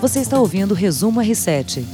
Você 0.00 0.20
está 0.20 0.40
ouvindo 0.40 0.70
o 0.72 0.74
Resumo 0.74 1.20
R7. 1.20 1.84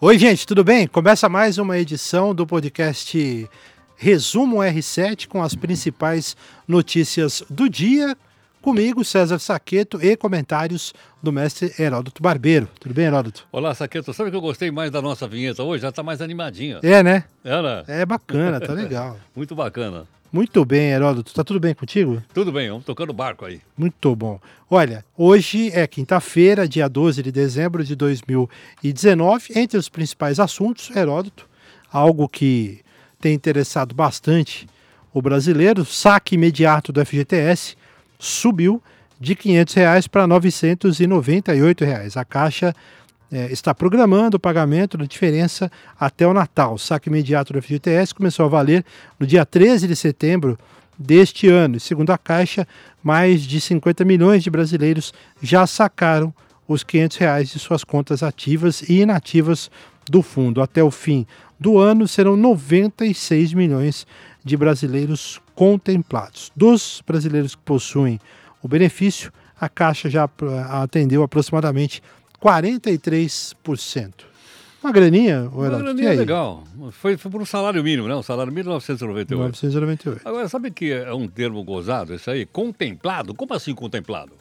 Oi, 0.00 0.16
gente, 0.16 0.46
tudo 0.46 0.62
bem? 0.62 0.86
Começa 0.86 1.28
mais 1.28 1.58
uma 1.58 1.76
edição 1.76 2.32
do 2.32 2.46
podcast 2.46 3.50
Resumo 3.96 4.58
R7 4.58 5.26
com 5.26 5.42
as 5.42 5.56
principais 5.56 6.36
notícias 6.68 7.42
do 7.50 7.68
dia. 7.68 8.16
Comigo, 8.62 9.04
César 9.04 9.40
Saqueto 9.40 9.98
e 10.00 10.16
comentários 10.16 10.94
do 11.20 11.32
mestre 11.32 11.74
Heródoto 11.76 12.22
Barbeiro. 12.22 12.68
Tudo 12.78 12.94
bem, 12.94 13.06
Heródoto? 13.06 13.48
Olá, 13.50 13.74
Saqueto. 13.74 14.14
Sabe 14.14 14.30
que 14.30 14.36
eu 14.36 14.40
gostei 14.40 14.70
mais 14.70 14.92
da 14.92 15.02
nossa 15.02 15.26
vinheta 15.26 15.64
hoje? 15.64 15.82
Já 15.82 15.88
está 15.88 16.04
mais 16.04 16.20
animadinha. 16.20 16.78
É, 16.84 17.02
né? 17.02 17.24
É, 17.42 17.60
né? 17.60 17.84
É 17.88 18.06
bacana, 18.06 18.60
tá 18.60 18.72
legal. 18.72 19.18
Muito 19.34 19.56
bacana. 19.56 20.06
Muito 20.32 20.64
bem, 20.64 20.90
Heródoto. 20.90 21.34
Tá 21.34 21.42
tudo 21.42 21.58
bem 21.58 21.74
contigo? 21.74 22.22
Tudo 22.32 22.52
bem, 22.52 22.68
vamos 22.68 22.84
tocando 22.84 23.12
barco 23.12 23.44
aí. 23.44 23.60
Muito 23.76 24.14
bom. 24.14 24.40
Olha, 24.70 25.04
hoje 25.16 25.70
é 25.72 25.86
quinta-feira, 25.86 26.68
dia 26.68 26.88
12 26.88 27.22
de 27.22 27.32
dezembro 27.32 27.82
de 27.82 27.96
2019. 27.96 29.52
Entre 29.56 29.76
os 29.76 29.88
principais 29.88 30.38
assuntos, 30.38 30.94
Heródoto, 30.94 31.48
algo 31.92 32.28
que 32.28 32.80
tem 33.20 33.34
interessado 33.34 33.94
bastante 33.94 34.68
o 35.12 35.20
brasileiro, 35.20 35.84
saque 35.84 36.36
imediato 36.36 36.92
do 36.92 37.04
FGTS 37.04 37.76
subiu 38.18 38.80
de 39.18 39.34
500 39.34 39.74
reais 39.74 40.06
para 40.06 40.26
998 40.26 41.84
reais. 41.84 42.16
A 42.16 42.24
Caixa 42.24 42.74
é, 43.32 43.52
está 43.52 43.74
programando 43.74 44.36
o 44.36 44.40
pagamento 44.40 44.98
da 44.98 45.04
diferença 45.04 45.70
até 45.98 46.26
o 46.26 46.34
Natal. 46.34 46.74
O 46.74 46.78
saque 46.78 47.08
imediato 47.08 47.52
do 47.52 47.62
FGTS 47.62 48.14
começou 48.14 48.46
a 48.46 48.48
valer 48.48 48.84
no 49.18 49.26
dia 49.26 49.46
13 49.46 49.86
de 49.86 49.96
setembro 49.96 50.58
deste 50.98 51.48
ano. 51.48 51.76
E 51.76 51.80
segundo 51.80 52.10
a 52.10 52.18
Caixa, 52.18 52.66
mais 53.02 53.42
de 53.42 53.60
50 53.60 54.04
milhões 54.04 54.42
de 54.42 54.50
brasileiros 54.50 55.12
já 55.40 55.66
sacaram 55.66 56.34
os 56.68 56.84
500 56.84 57.16
reais 57.16 57.50
de 57.50 57.58
suas 57.58 57.82
contas 57.82 58.22
ativas 58.22 58.82
e 58.82 59.00
inativas 59.00 59.70
do 60.08 60.22
fundo. 60.22 60.60
Até 60.60 60.82
o 60.82 60.90
fim 60.90 61.26
do 61.58 61.78
ano 61.78 62.06
serão 62.06 62.36
96 62.36 63.54
milhões 63.54 64.06
de 64.44 64.56
brasileiros 64.56 65.40
contemplados. 65.54 66.50
Dos 66.56 67.02
brasileiros 67.06 67.54
que 67.54 67.62
possuem 67.62 68.20
o 68.62 68.68
benefício, 68.68 69.32
a 69.60 69.68
Caixa 69.68 70.08
já 70.08 70.28
atendeu 70.70 71.22
aproximadamente 71.22 72.02
43%. 72.42 74.30
Uma 74.82 74.92
graninha, 74.92 75.50
Uma 75.52 75.68
graninha 75.68 76.10
legal. 76.14 76.64
Foi, 76.92 77.16
foi 77.16 77.30
por 77.30 77.42
um 77.42 77.44
salário 77.44 77.84
mínimo, 77.84 78.08
né? 78.08 78.14
Um 78.14 78.22
salário 78.22 78.50
mínimo 78.50 78.72
998. 78.72 79.36
998. 79.36 80.22
Agora, 80.26 80.48
sabe 80.48 80.70
que 80.70 80.90
é 80.90 81.12
um 81.12 81.28
termo 81.28 81.62
gozado 81.62 82.14
isso 82.14 82.30
aí? 82.30 82.46
Contemplado? 82.46 83.34
Como 83.34 83.52
assim 83.52 83.74
contemplado? 83.74 84.32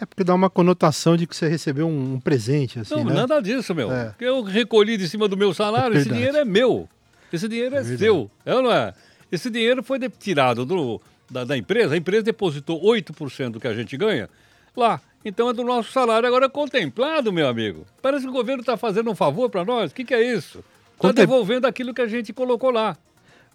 É 0.00 0.06
porque 0.06 0.24
dá 0.24 0.34
uma 0.34 0.48
conotação 0.48 1.16
de 1.16 1.26
que 1.26 1.36
você 1.36 1.46
recebeu 1.46 1.86
um, 1.86 2.14
um 2.14 2.20
presente, 2.20 2.80
assim, 2.80 2.94
Não, 2.94 3.04
né? 3.04 3.14
nada 3.14 3.40
disso, 3.40 3.74
meu. 3.74 3.92
É. 3.92 4.14
Eu 4.18 4.42
recolhi 4.42 4.96
de 4.96 5.06
cima 5.06 5.28
do 5.28 5.36
meu 5.36 5.52
salário, 5.52 5.96
é 5.96 6.00
esse 6.00 6.08
dinheiro 6.08 6.38
é 6.38 6.44
meu. 6.44 6.88
Esse 7.30 7.46
dinheiro 7.46 7.76
é, 7.76 7.80
é 7.80 7.84
seu. 7.84 8.30
É 8.44 8.54
ou 8.54 8.62
não 8.62 8.72
é? 8.72 8.94
Esse 9.30 9.50
dinheiro 9.50 9.82
foi 9.82 9.98
tirado 10.08 10.64
do, 10.64 11.00
da, 11.30 11.44
da 11.44 11.56
empresa, 11.56 11.94
a 11.94 11.96
empresa 11.96 12.22
depositou 12.22 12.82
8% 12.82 13.50
do 13.50 13.60
que 13.60 13.68
a 13.68 13.74
gente 13.74 13.96
ganha 13.96 14.28
lá. 14.76 15.00
Então 15.24 15.48
é 15.48 15.52
do 15.52 15.62
nosso 15.62 15.92
salário 15.92 16.26
agora 16.26 16.48
contemplado, 16.48 17.32
meu 17.32 17.48
amigo. 17.48 17.86
Parece 18.00 18.24
que 18.24 18.30
o 18.30 18.32
governo 18.32 18.60
está 18.60 18.76
fazendo 18.76 19.10
um 19.10 19.14
favor 19.14 19.48
para 19.48 19.64
nós. 19.64 19.92
O 19.92 19.94
que, 19.94 20.04
que, 20.04 20.14
é 20.14 20.34
isso? 20.34 20.58
Está 20.58 21.08
Contem... 21.08 21.26
devolvendo 21.26 21.66
aquilo 21.66 21.94
que 21.94 22.02
a 22.02 22.08
gente 22.08 22.32
colocou 22.32 22.70
lá. 22.70 22.96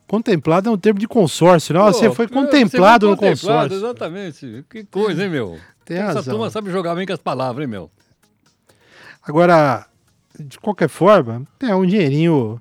Contemplado 0.08 0.70
é 0.70 0.72
um 0.72 0.78
termo 0.78 1.00
de 1.00 1.08
consórcio, 1.08 1.74
não? 1.74 1.86
Pô, 1.86 1.94
você 1.94 2.10
foi 2.12 2.28
contemplado 2.28 3.08
você 3.08 3.16
foi 3.18 3.28
no 3.30 3.34
contemplado, 3.34 3.70
consórcio. 3.70 3.78
Exatamente. 3.78 4.66
Que 4.70 4.86
coisa, 4.86 5.24
hein, 5.24 5.30
meu? 5.30 5.60
Tem 5.84 5.98
Essa 5.98 6.14
razão. 6.14 6.34
turma 6.36 6.50
sabe 6.50 6.72
jogar 6.72 6.96
bem 6.96 7.06
com 7.06 7.14
as 7.14 7.20
palavras, 7.20 7.64
hein, 7.66 7.70
meu? 7.70 7.92
Agora, 9.22 9.86
de 10.40 10.58
qualquer 10.58 10.88
forma, 10.88 11.44
é 11.60 11.76
um 11.76 11.86
dinheirinho 11.86 12.58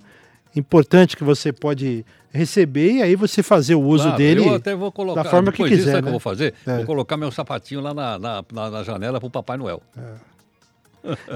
importante 0.56 1.16
que 1.16 1.22
você 1.22 1.52
pode 1.52 2.04
receber 2.36 2.92
e 2.92 3.02
aí 3.02 3.16
você 3.16 3.42
fazer 3.42 3.74
o 3.74 3.82
uso 3.82 4.04
claro, 4.04 4.18
dele 4.18 4.46
eu 4.46 4.54
até 4.54 4.74
vou 4.74 4.92
colocar, 4.92 5.22
da 5.22 5.28
forma 5.28 5.50
que 5.50 5.62
quiser. 5.64 5.76
Disso, 5.76 5.92
né? 5.92 6.02
que 6.02 6.08
eu 6.08 6.12
vou 6.12 6.20
fazer? 6.20 6.54
É. 6.66 6.76
Vou 6.76 6.86
colocar 6.86 7.16
meu 7.16 7.30
sapatinho 7.30 7.80
lá 7.80 7.92
na, 7.92 8.18
na, 8.18 8.44
na, 8.52 8.82
janela 8.82 9.18
para 9.18 9.26
o 9.26 9.30
Papai 9.30 9.56
Noel. 9.56 9.82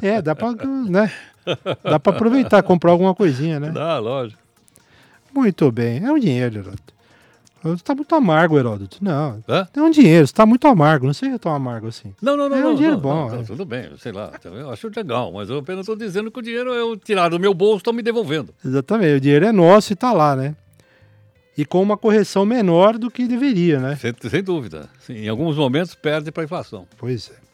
É, 0.02 0.08
é 0.08 0.22
dá 0.22 0.34
para 0.34 0.52
né? 0.88 1.12
dá 1.82 1.98
para 1.98 2.16
aproveitar, 2.16 2.62
comprar 2.62 2.90
alguma 2.90 3.14
coisinha, 3.14 3.58
né? 3.58 3.70
Dá, 3.70 3.98
lógico. 3.98 4.40
Muito 5.32 5.70
bem, 5.70 6.04
é 6.04 6.10
um 6.10 6.18
dinheiro, 6.18 6.58
Heródoto. 6.58 7.00
Está 7.74 7.94
muito 7.94 8.14
amargo, 8.14 8.58
Heródoto. 8.58 8.96
Não, 9.02 9.42
Hã? 9.46 9.68
é 9.76 9.82
um 9.82 9.90
dinheiro, 9.90 10.24
está 10.24 10.46
muito 10.46 10.66
amargo. 10.66 11.06
Não 11.06 11.12
sei 11.12 11.30
se 11.30 11.38
tão 11.38 11.54
amargo 11.54 11.88
assim. 11.88 12.14
Não, 12.20 12.34
não, 12.34 12.48
não. 12.48 12.56
É 12.56 12.60
um 12.60 12.62
não, 12.70 12.74
dinheiro 12.74 12.96
não, 12.96 13.02
bom. 13.02 13.28
Não, 13.28 13.40
é. 13.40 13.42
tudo 13.42 13.66
bem, 13.66 13.90
sei 13.98 14.12
lá. 14.12 14.32
Eu 14.44 14.70
acho 14.70 14.90
legal, 14.94 15.30
mas 15.30 15.50
eu 15.50 15.58
apenas 15.58 15.80
estou 15.80 15.94
dizendo 15.94 16.30
que 16.30 16.38
o 16.38 16.42
dinheiro 16.42 16.72
eu 16.72 16.96
tirar 16.96 17.28
do 17.28 17.38
meu 17.38 17.52
bolso, 17.52 17.78
estão 17.78 17.92
me 17.92 18.02
devolvendo. 18.02 18.54
Exatamente, 18.64 19.16
o 19.16 19.20
dinheiro 19.20 19.44
é 19.44 19.52
nosso 19.52 19.92
e 19.92 19.94
está 19.94 20.10
lá, 20.10 20.34
né? 20.34 20.56
E 21.56 21.64
com 21.64 21.82
uma 21.82 21.96
correção 21.96 22.44
menor 22.46 22.98
do 22.98 23.10
que 23.10 23.26
deveria, 23.26 23.78
né? 23.78 23.96
Sem, 23.96 24.14
sem 24.28 24.42
dúvida. 24.42 24.88
Sim, 25.00 25.14
em 25.14 25.28
alguns 25.28 25.56
momentos 25.56 25.94
perde 25.94 26.30
para 26.30 26.42
a 26.42 26.44
inflação. 26.44 26.86
Pois 26.96 27.30
é. 27.30 27.50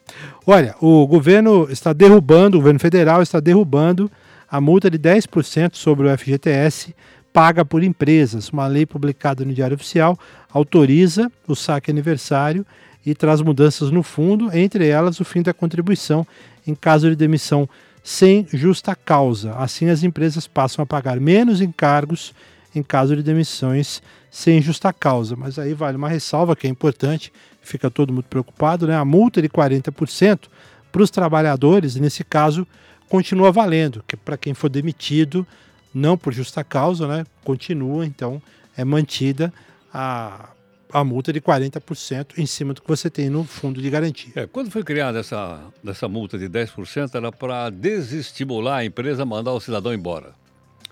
Olha, 0.46 0.74
o 0.80 1.06
governo 1.06 1.66
está 1.70 1.92
derrubando, 1.92 2.56
o 2.56 2.60
governo 2.60 2.78
federal 2.78 3.22
está 3.22 3.40
derrubando 3.40 4.10
a 4.48 4.60
multa 4.60 4.88
de 4.90 4.98
10% 4.98 5.74
sobre 5.74 6.06
o 6.06 6.18
FGTS 6.18 6.94
paga 7.32 7.66
por 7.66 7.82
empresas. 7.82 8.48
Uma 8.48 8.66
lei 8.66 8.86
publicada 8.86 9.44
no 9.44 9.52
Diário 9.52 9.74
Oficial 9.74 10.18
autoriza 10.50 11.30
o 11.46 11.54
saque 11.54 11.90
aniversário 11.90 12.64
e 13.04 13.14
traz 13.14 13.42
mudanças 13.42 13.90
no 13.90 14.02
fundo, 14.02 14.50
entre 14.56 14.88
elas 14.88 15.20
o 15.20 15.24
fim 15.24 15.42
da 15.42 15.52
contribuição 15.52 16.26
em 16.66 16.74
caso 16.74 17.10
de 17.10 17.14
demissão 17.14 17.68
sem 18.02 18.46
justa 18.50 18.94
causa. 18.94 19.52
Assim, 19.56 19.90
as 19.90 20.02
empresas 20.02 20.46
passam 20.46 20.82
a 20.82 20.86
pagar 20.86 21.20
menos 21.20 21.60
encargos 21.60 22.32
em 22.78 22.82
caso 22.82 23.16
de 23.16 23.22
demissões 23.22 24.02
sem 24.30 24.60
justa 24.60 24.92
causa. 24.92 25.34
Mas 25.34 25.58
aí 25.58 25.74
vale 25.74 25.96
uma 25.96 26.08
ressalva 26.08 26.54
que 26.54 26.66
é 26.66 26.70
importante, 26.70 27.32
fica 27.62 27.90
todo 27.90 28.12
mundo 28.12 28.26
preocupado, 28.28 28.86
né? 28.86 28.96
A 28.96 29.04
multa 29.04 29.40
de 29.40 29.48
40% 29.48 30.48
para 30.92 31.02
os 31.02 31.10
trabalhadores, 31.10 31.96
nesse 31.96 32.22
caso, 32.22 32.66
continua 33.08 33.50
valendo, 33.50 34.04
que 34.06 34.16
para 34.16 34.36
quem 34.36 34.54
for 34.54 34.68
demitido, 34.68 35.46
não 35.94 36.16
por 36.16 36.32
justa 36.32 36.62
causa, 36.62 37.06
né? 37.06 37.24
Continua, 37.44 38.04
então, 38.04 38.40
é 38.76 38.84
mantida 38.84 39.52
a, 39.92 40.50
a 40.92 41.04
multa 41.04 41.32
de 41.32 41.40
40% 41.40 42.38
em 42.38 42.46
cima 42.46 42.74
do 42.74 42.82
que 42.82 42.88
você 42.88 43.08
tem 43.08 43.30
no 43.30 43.44
fundo 43.44 43.80
de 43.80 43.88
garantia. 43.88 44.32
É, 44.34 44.46
quando 44.46 44.70
foi 44.70 44.82
criada 44.84 45.18
essa, 45.18 45.60
essa 45.86 46.08
multa 46.08 46.38
de 46.38 46.48
10%, 46.48 47.14
era 47.14 47.32
para 47.32 47.70
desestimular 47.70 48.78
a 48.78 48.84
empresa 48.84 49.22
a 49.22 49.26
mandar 49.26 49.52
o 49.52 49.60
cidadão 49.60 49.94
embora. 49.94 50.34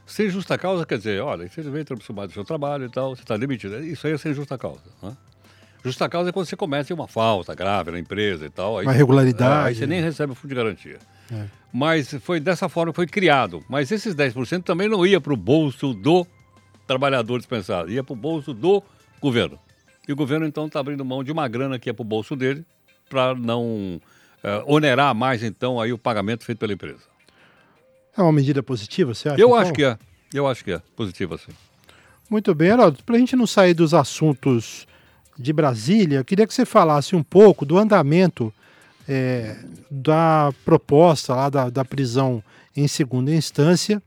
Sem 0.06 0.28
justa 0.28 0.58
causa 0.58 0.84
quer 0.84 0.98
dizer, 0.98 1.22
olha, 1.22 1.44
infelizmente 1.44 1.90
eu 1.90 2.14
mais 2.14 2.28
do 2.28 2.34
seu 2.34 2.44
trabalho 2.44 2.86
e 2.86 2.90
tal, 2.90 3.16
você 3.16 3.22
está 3.22 3.36
demitido. 3.36 3.82
Isso 3.84 4.06
aí 4.06 4.12
é 4.12 4.18
sem 4.18 4.34
justa 4.34 4.58
causa. 4.58 4.82
Né? 5.02 5.16
Justa 5.84 6.08
causa 6.08 6.30
é 6.30 6.32
quando 6.32 6.46
você 6.46 6.56
comete 6.56 6.92
uma 6.92 7.06
falta 7.06 7.54
grave 7.54 7.90
na 7.90 7.98
empresa 7.98 8.46
e 8.46 8.50
tal. 8.50 8.78
Aí, 8.78 8.86
uma 8.86 8.94
irregularidade. 8.94 9.64
É, 9.64 9.68
aí 9.68 9.74
você 9.74 9.86
nem 9.86 10.00
recebe 10.02 10.32
o 10.32 10.34
fundo 10.34 10.50
de 10.50 10.54
garantia. 10.54 10.98
É. 11.32 11.44
Mas 11.72 12.14
foi 12.20 12.40
dessa 12.40 12.68
forma 12.68 12.92
que 12.92 12.96
foi 12.96 13.06
criado. 13.06 13.62
Mas 13.68 13.90
esses 13.90 14.14
10% 14.14 14.62
também 14.62 14.88
não 14.88 15.06
ia 15.06 15.20
para 15.20 15.32
o 15.32 15.36
bolso 15.36 15.92
do 15.92 16.26
trabalhador 16.86 17.38
dispensado, 17.38 17.90
ia 17.90 18.04
para 18.04 18.12
o 18.12 18.16
bolso 18.16 18.52
do 18.52 18.82
governo. 19.20 19.58
E 20.06 20.12
o 20.12 20.16
governo 20.16 20.46
então 20.46 20.66
está 20.66 20.80
abrindo 20.80 21.04
mão 21.04 21.24
de 21.24 21.32
uma 21.32 21.48
grana 21.48 21.78
que 21.78 21.88
ia 21.88 21.94
para 21.94 22.02
o 22.02 22.04
bolso 22.04 22.36
dele 22.36 22.64
para 23.08 23.34
não 23.34 24.00
é, 24.42 24.62
onerar 24.66 25.14
mais 25.14 25.42
então 25.42 25.80
aí 25.80 25.92
o 25.92 25.98
pagamento 25.98 26.44
feito 26.44 26.58
pela 26.58 26.72
empresa. 26.72 27.13
É 28.16 28.22
uma 28.22 28.32
medida 28.32 28.62
positiva, 28.62 29.14
você 29.14 29.28
acha? 29.28 29.40
Eu 29.40 29.48
então? 29.48 29.60
acho 29.60 29.72
que 29.72 29.84
é. 29.84 29.98
Eu 30.32 30.46
acho 30.46 30.64
que 30.64 30.72
é 30.72 30.82
positiva, 30.96 31.38
sim. 31.38 31.52
Muito 32.28 32.54
bem, 32.54 32.68
Heraldo. 32.68 33.02
Para 33.04 33.16
a 33.16 33.18
gente 33.18 33.36
não 33.36 33.46
sair 33.46 33.74
dos 33.74 33.94
assuntos 33.94 34.86
de 35.38 35.52
Brasília, 35.52 36.18
eu 36.18 36.24
queria 36.24 36.46
que 36.46 36.54
você 36.54 36.64
falasse 36.64 37.14
um 37.14 37.22
pouco 37.22 37.64
do 37.64 37.78
andamento 37.78 38.52
é, 39.08 39.56
da 39.90 40.52
proposta 40.64 41.34
lá 41.34 41.48
da, 41.48 41.70
da 41.70 41.84
prisão 41.84 42.42
em 42.76 42.88
segunda 42.88 43.32
instância 43.32 44.02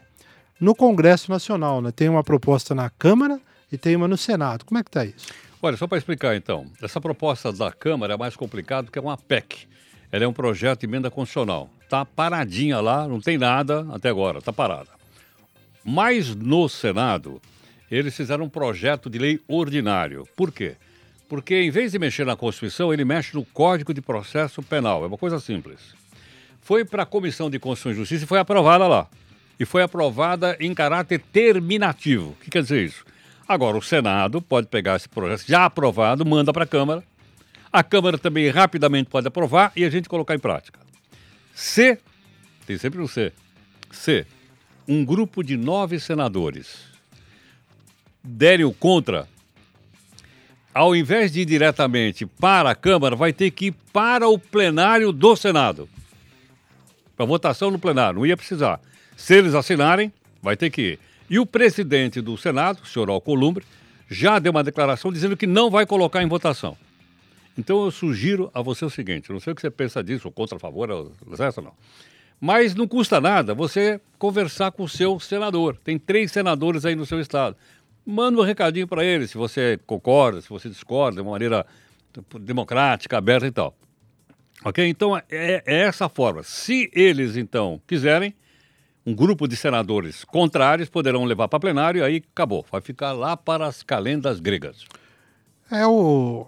no 0.60 0.74
Congresso 0.75 1.31
Nacional. 1.31 1.81
Né? 1.81 1.92
Tem 1.92 2.10
uma 2.10 2.24
proposta 2.24 2.74
na 2.74 2.89
Câmara 2.89 3.39
e 3.71 3.77
tem 3.77 3.95
uma 3.95 4.07
no 4.07 4.18
Senado. 4.18 4.65
Como 4.65 4.80
é 4.80 4.83
que 4.83 4.89
está 4.89 5.06
isso? 5.06 5.27
Olha, 5.62 5.75
só 5.75 5.88
para 5.88 5.98
explicar 5.98 6.36
então, 6.36 6.65
essa 6.81 7.01
proposta 7.01 7.51
da 7.51 7.71
Câmara 7.71 8.13
é 8.13 8.18
mais 8.18 8.36
complicada 8.36 8.86
porque 8.86 9.00
é 9.00 9.01
uma 9.01 9.18
PEC. 9.18 9.68
Ela 10.12 10.24
é 10.24 10.27
um 10.27 10.33
projeto 10.33 10.81
de 10.81 10.86
emenda 10.86 11.12
constitucional. 11.12 11.69
Está 11.81 12.06
paradinha 12.06 12.80
lá, 12.80 13.07
não 13.07 13.19
tem 13.19 13.38
nada 13.38 13.86
até 13.92 14.09
agora, 14.09 14.39
está 14.39 14.54
parada. 14.54 14.89
Mas 15.83 16.36
no 16.36 16.68
Senado, 16.68 17.42
eles 17.89 18.15
fizeram 18.15 18.45
um 18.45 18.50
projeto 18.50 19.09
de 19.09 19.18
lei 19.18 19.39
ordinário. 19.48 20.27
Por 20.36 20.51
quê? 20.51 20.75
Porque 21.30 21.56
em 21.56 21.71
vez 21.71 21.92
de 21.92 22.00
mexer 22.00 22.25
na 22.25 22.36
Constituição, 22.36 22.94
ele 22.94 23.04
mexe 23.04 23.36
no 23.36 23.45
Código 23.45 23.94
de 23.94 24.01
Processo 24.01 24.62
Penal. 24.62 25.04
É 25.04 25.07
uma 25.07 25.18
coisa 25.18 25.39
simples. 25.39 25.95
Foi 26.62 26.83
para 26.83 27.03
a 27.03 27.06
Comissão 27.06 27.50
de 27.50 27.60
Constituição 27.60 27.92
e 27.92 27.95
Justiça 27.95 28.24
e 28.25 28.27
foi 28.27 28.39
aprovada 28.39 28.88
lá. 28.88 29.07
E 29.60 29.65
foi 29.65 29.81
aprovada 29.81 30.57
em 30.60 30.74
caráter 30.74 31.19
terminativo. 31.31 32.31
O 32.31 32.36
que 32.36 32.50
quer 32.50 32.62
dizer 32.62 32.86
isso? 32.86 33.06
Agora, 33.48 33.77
o 33.77 33.81
Senado 33.81 34.42
pode 34.42 34.68
pegar 34.68 34.98
esse 34.98 35.07
projeto 35.07 35.45
já 35.48 35.65
aprovado, 35.65 36.25
manda 36.25 36.51
para 36.51 36.65
a 36.65 36.68
Câmara. 36.68 37.03
A 37.71 37.83
Câmara 37.83 38.17
também 38.17 38.49
rapidamente 38.49 39.09
pode 39.09 39.27
aprovar 39.27 39.71
e 39.75 39.83
a 39.83 39.89
gente 39.89 40.09
colocar 40.09 40.35
em 40.35 40.39
prática. 40.39 40.79
Se, 41.53 41.97
tem 42.65 42.77
sempre 42.77 43.01
um 43.01 43.07
C, 43.07 43.33
se 43.91 44.25
um 44.87 45.03
grupo 45.03 45.43
de 45.43 45.57
nove 45.57 45.99
senadores 45.99 46.85
derem 48.23 48.65
o 48.65 48.73
contra, 48.73 49.27
ao 50.73 50.95
invés 50.95 51.31
de 51.31 51.41
ir 51.41 51.45
diretamente 51.45 52.25
para 52.25 52.71
a 52.71 52.75
Câmara, 52.75 53.15
vai 53.15 53.33
ter 53.33 53.51
que 53.51 53.67
ir 53.67 53.75
para 53.91 54.27
o 54.27 54.37
plenário 54.37 55.11
do 55.11 55.35
Senado. 55.35 55.89
Para 57.15 57.25
votação 57.25 57.71
no 57.71 57.79
plenário, 57.79 58.19
não 58.19 58.25
ia 58.25 58.37
precisar. 58.37 58.79
Se 59.15 59.35
eles 59.35 59.55
assinarem, 59.55 60.13
vai 60.41 60.55
ter 60.55 60.69
que 60.69 60.81
ir. 60.81 60.99
E 61.29 61.39
o 61.39 61.45
presidente 61.45 62.21
do 62.21 62.37
Senado, 62.37 62.79
o 62.83 62.87
senhor 62.87 63.09
Alcolumbre, 63.09 63.65
já 64.07 64.39
deu 64.39 64.51
uma 64.51 64.63
declaração 64.63 65.11
dizendo 65.11 65.35
que 65.35 65.47
não 65.47 65.69
vai 65.69 65.85
colocar 65.85 66.21
em 66.21 66.27
votação. 66.27 66.77
Então 67.57 67.83
eu 67.83 67.92
sugiro 67.92 68.51
a 68.54 68.62
você 68.62 68.86
o 68.86 68.89
seguinte: 68.89 69.31
não 69.31 69.39
sei 69.39 69.54
o 69.54 69.56
que 69.56 69.62
você 69.62 69.71
pensa 69.71 70.04
disso, 70.04 70.31
contra, 70.31 70.57
a 70.57 70.59
favor, 70.59 70.89
essa 71.39 71.62
não. 71.62 71.74
Mas 72.39 72.75
não 72.75 72.88
custa 72.88 73.19
nada 73.19 73.56
você 73.56 74.00
conversar 74.19 74.71
com 74.71 74.83
o 74.83 74.89
seu 74.89 75.19
senador. 75.19 75.75
Tem 75.83 75.98
três 75.98 76.31
senadores 76.31 76.86
aí 76.86 76.95
no 76.95 77.06
seu 77.06 77.19
estado. 77.19 77.57
Manda 78.06 78.39
um 78.39 78.44
recadinho 78.44 78.88
para 78.88 79.04
eles, 79.04 79.31
se 79.31 79.38
você 79.38 79.80
concorda, 79.86 80.39
se 80.39 80.50
você 80.50 80.69
discorda, 80.69 81.15
de 81.15 81.21
uma 81.21 81.31
maneira 81.31 81.65
democrática, 82.39 83.18
aberta 83.18 83.48
e 83.48 83.51
tal. 83.51 83.75
Ok? 84.63 84.88
Então 84.88 85.18
é, 85.18 85.24
é 85.30 85.63
essa 85.65 86.07
forma. 86.07 86.44
Se 86.44 86.89
eles 86.94 87.36
então 87.36 87.81
quiserem, 87.88 88.36
um 89.06 89.15
grupo 89.15 89.48
de 89.48 89.56
senadores 89.56 90.24
contrários 90.24 90.89
poderão 90.89 91.24
levar 91.24 91.48
para 91.48 91.60
plenário 91.60 92.00
e 92.00 92.03
aí 92.03 92.24
acabou. 92.33 92.65
Vai 92.71 92.81
ficar 92.81 93.13
lá 93.13 93.36
para 93.36 93.65
as 93.65 93.81
calendas 93.81 94.39
gregas. 94.39 94.86
É 95.71 95.86
o 95.86 96.48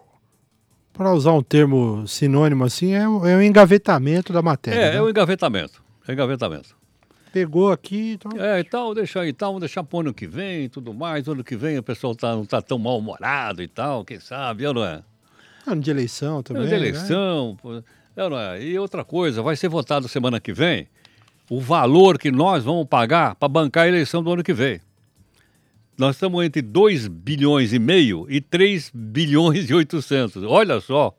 para 0.94 1.14
usar 1.14 1.34
um 1.34 1.42
termo 1.42 2.08
sinônimo 2.08 2.64
assim, 2.64 2.94
é 2.94 3.08
o, 3.08 3.26
é 3.26 3.36
o 3.36 3.42
engavetamento 3.42 4.34
da 4.34 4.42
matéria. 4.42 4.80
É, 4.80 4.92
né? 4.92 4.98
é 4.98 5.02
o 5.02 5.10
engavetamento. 5.10 5.82
É 6.08 6.14
engavetamento. 6.14 6.76
Pegou 7.32 7.72
aqui. 7.72 8.14
Então... 8.14 8.32
É, 8.44 8.60
e 8.60 8.64
tal, 8.64 8.94
deixa 8.94 9.22
aí, 9.22 9.32
tal, 9.32 9.60
deixar 9.60 9.84
para 9.84 9.98
o 9.98 10.00
ano 10.02 10.14
que 10.14 10.28
vem 10.28 10.66
e 10.66 10.70
tudo 10.70 10.94
mais. 10.94 11.28
Ano 11.28 11.44
que 11.44 11.56
vem 11.56 11.78
o 11.78 11.84
pessoal 11.84 12.16
tá, 12.16 12.36
não 12.36 12.46
tá 12.46 12.62
tão 12.62 12.78
mal-humorado 12.78 13.62
e 13.62 13.68
tal, 13.68 14.04
quem 14.04 14.20
sabe, 14.20 14.64
eu 14.64 14.74
não 14.74 14.84
é? 14.84 15.02
Ano 15.68 15.82
de 15.82 15.92
eleição 15.92 16.42
também. 16.42 16.64
Ano 16.64 16.70
de 16.70 16.76
eleição, 16.76 17.58
né? 17.64 17.84
eu 18.16 18.30
não 18.30 18.40
é? 18.40 18.64
E 18.64 18.78
outra 18.80 19.04
coisa, 19.04 19.42
vai 19.42 19.56
ser 19.56 19.70
votado 19.70 20.08
semana 20.08 20.40
que 20.40 20.52
vem 20.52 20.88
o 21.50 21.60
valor 21.60 22.18
que 22.18 22.32
nós 22.32 22.64
vamos 22.64 22.86
pagar 22.88 23.36
para 23.36 23.48
bancar 23.48 23.86
a 23.86 23.88
eleição 23.88 24.22
do 24.22 24.32
ano 24.32 24.44
que 24.44 24.54
vem. 24.54 24.80
Nós 26.00 26.16
estamos 26.16 26.46
entre 26.46 26.62
2 26.62 27.10
bilhões 27.10 27.74
e 27.74 27.78
meio 27.78 28.25
e 28.30 28.40
3 28.40 28.90
bilhões 28.94 29.69
e 29.69 29.74
800. 29.74 30.44
Olha 30.44 30.80
só, 30.80 31.13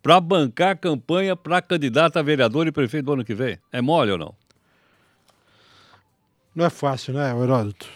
para 0.00 0.20
bancar 0.20 0.70
a 0.70 0.76
campanha 0.76 1.34
para 1.34 1.60
candidato 1.60 2.16
a 2.16 2.22
vereador 2.22 2.64
e 2.68 2.70
prefeito 2.70 3.06
do 3.06 3.14
ano 3.14 3.24
que 3.24 3.34
vem. 3.34 3.58
É 3.72 3.82
mole 3.82 4.12
ou 4.12 4.18
não? 4.18 4.32
Não 6.54 6.64
é 6.64 6.70
fácil, 6.70 7.14
né, 7.14 7.28
Heródoto? 7.30 7.88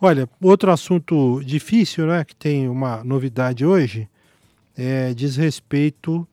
Olha, 0.00 0.28
outro 0.42 0.72
assunto 0.72 1.40
difícil, 1.44 2.08
né, 2.08 2.24
que 2.24 2.34
tem 2.34 2.68
uma 2.68 3.04
novidade 3.04 3.64
hoje, 3.64 4.08
é, 4.76 5.14
diz 5.14 5.36
respeito 5.36 6.26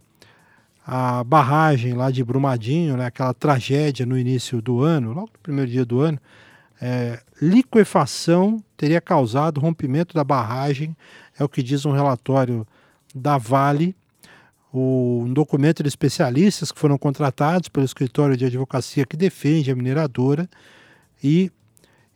à 0.84 1.24
barragem 1.24 1.94
lá 1.94 2.10
de 2.10 2.24
Brumadinho, 2.24 2.98
né, 2.98 3.06
aquela 3.06 3.36
tragédia 3.36 4.04
no 4.04 4.18
início 4.18 4.64
do 4.64 4.82
ano, 4.82 5.14
logo 5.14 5.30
no 5.32 5.40
primeiro 5.44 5.70
dia 5.70 5.86
do 5.86 6.02
ano, 6.02 6.20
é, 6.82 7.20
liquefação 7.42 8.64
teria 8.76 9.00
causado 9.00 9.60
rompimento 9.60 10.14
da 10.14 10.24
barragem, 10.24 10.96
é 11.40 11.44
o 11.44 11.50
que 11.50 11.64
diz 11.64 11.86
um 11.86 11.92
relatório 11.92 12.68
da 13.14 13.38
Vale, 13.38 13.96
o, 14.74 15.24
um 15.26 15.34
documento 15.34 15.82
de 15.82 15.90
especialistas 15.90 16.72
que 16.72 16.80
foram 16.80 16.98
contratados 16.98 17.70
pelo 17.70 17.86
escritório 17.86 18.36
de 18.36 18.46
advocacia 18.46 19.06
que 19.06 19.16
defende 19.16 19.72
a 19.72 19.76
mineradora 19.76 20.50
e 21.24 21.50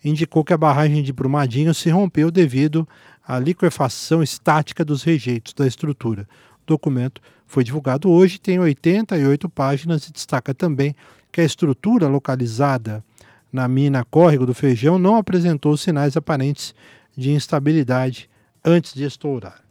indicou 0.03 0.44
que 0.44 0.53
a 0.53 0.57
barragem 0.57 1.03
de 1.03 1.13
Brumadinho 1.13 1.73
se 1.73 1.89
rompeu 1.89 2.29
devido 2.29 2.88
à 3.25 3.39
liquefação 3.39 4.21
estática 4.21 4.83
dos 4.83 5.03
rejeitos 5.03 5.53
da 5.53 5.65
estrutura. 5.65 6.27
O 6.63 6.65
documento 6.65 7.21
foi 7.45 7.63
divulgado 7.63 8.09
hoje, 8.09 8.39
tem 8.39 8.59
88 8.59 9.50
páginas 9.50 10.07
e 10.07 10.11
destaca 10.11 10.53
também 10.53 10.95
que 11.31 11.41
a 11.41 11.45
estrutura 11.45 12.07
localizada 12.07 13.03
na 13.51 13.68
mina 13.68 14.06
Córrego 14.06 14.46
do 14.46 14.54
Feijão 14.54 15.00
não 15.00 15.16
apresentou 15.16 15.75
sinais 15.75 16.16
aparentes 16.16 16.74
de 17.16 17.31
instabilidade 17.31 18.30
antes 18.63 18.94
de 18.94 19.04
estourar. 19.04 19.62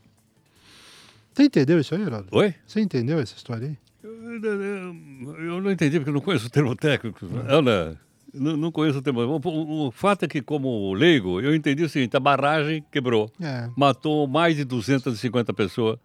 Você 1.33 1.45
entendeu 1.45 1.79
isso 1.79 1.95
aí, 1.95 2.03
Geraldo? 2.03 2.29
Oi? 2.33 2.55
Você 2.67 2.81
entendeu 2.81 3.21
essa 3.21 3.37
história 3.37 3.69
aí? 3.69 3.79
Eu, 4.03 4.45
eu, 4.45 5.45
eu 5.45 5.61
não 5.61 5.71
entendi, 5.71 5.99
porque 5.99 6.11
eu 6.11 6.15
não 6.15 6.21
conheço 6.21 6.47
o 6.47 6.51
termo 6.51 6.75
técnico. 6.75 7.27
Eu 7.49 7.63
não, 8.35 8.57
não 8.57 8.73
conheço 8.73 8.99
o 8.99 9.03
termo. 9.03 9.21
O, 9.21 9.41
o, 9.49 9.87
o, 9.87 9.91
fato 9.91 10.25
é 10.25 10.29
que, 10.29 10.43
como 10.43 10.93
leigo, 10.93 11.41
eu 11.41 11.55
entendi 11.55 11.85
o 11.85 11.89
seguinte: 11.89 12.17
a 12.17 12.21
barragem 12.21 12.85
quebrou, 12.91 13.31
é. 13.41 13.69
matou 13.77 14.27
mais 14.27 14.57
de 14.57 14.65
250 14.65 15.53
pessoas. 15.55 15.99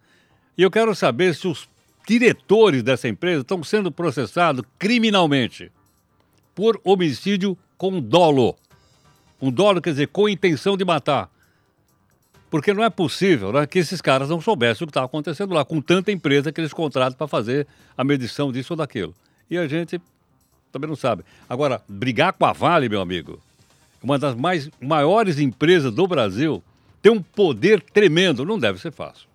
E 0.56 0.62
eu 0.62 0.70
quero 0.70 0.94
saber 0.94 1.34
se 1.34 1.48
os 1.48 1.68
diretores 2.06 2.82
dessa 2.82 3.08
empresa 3.08 3.40
estão 3.40 3.62
sendo 3.64 3.90
processados 3.90 4.64
criminalmente 4.78 5.70
por 6.54 6.80
homicídio 6.84 7.56
com 7.76 8.00
dolo. 8.00 8.56
Um 9.40 9.50
dolo 9.50 9.80
quer 9.80 9.90
dizer 9.90 10.08
com 10.08 10.28
intenção 10.28 10.76
de 10.76 10.84
matar. 10.84 11.30
Porque 12.50 12.72
não 12.72 12.84
é 12.84 12.90
possível 12.90 13.52
né, 13.52 13.66
que 13.66 13.80
esses 13.80 14.00
caras 14.00 14.28
não 14.28 14.40
soubessem 14.40 14.84
o 14.84 14.86
que 14.86 14.90
estava 14.90 15.06
acontecendo 15.06 15.52
lá, 15.52 15.64
com 15.64 15.80
tanta 15.80 16.12
empresa 16.12 16.52
que 16.52 16.60
eles 16.60 16.72
contratam 16.72 17.18
para 17.18 17.26
fazer 17.26 17.66
a 17.98 18.04
medição 18.04 18.52
disso 18.52 18.74
ou 18.74 18.76
daquilo. 18.76 19.12
E 19.50 19.58
a 19.58 19.66
gente 19.66 20.00
também 20.70 20.88
não 20.88 20.96
sabe. 20.96 21.24
Agora, 21.48 21.82
brigar 21.88 22.32
com 22.32 22.46
a 22.46 22.52
Vale, 22.52 22.88
meu 22.88 23.00
amigo, 23.00 23.40
uma 24.02 24.18
das 24.18 24.34
mais 24.34 24.70
maiores 24.80 25.38
empresas 25.38 25.92
do 25.92 26.06
Brasil, 26.06 26.62
tem 27.02 27.10
um 27.10 27.22
poder 27.22 27.80
tremendo, 27.80 28.44
não 28.44 28.58
deve 28.58 28.80
ser 28.80 28.92
fácil. 28.92 29.26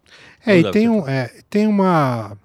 É, 0.46 0.60
e 0.60 0.72
tem, 0.72 0.90
um, 0.90 1.08
é, 1.08 1.42
tem 1.50 1.68
uma. 1.68 2.38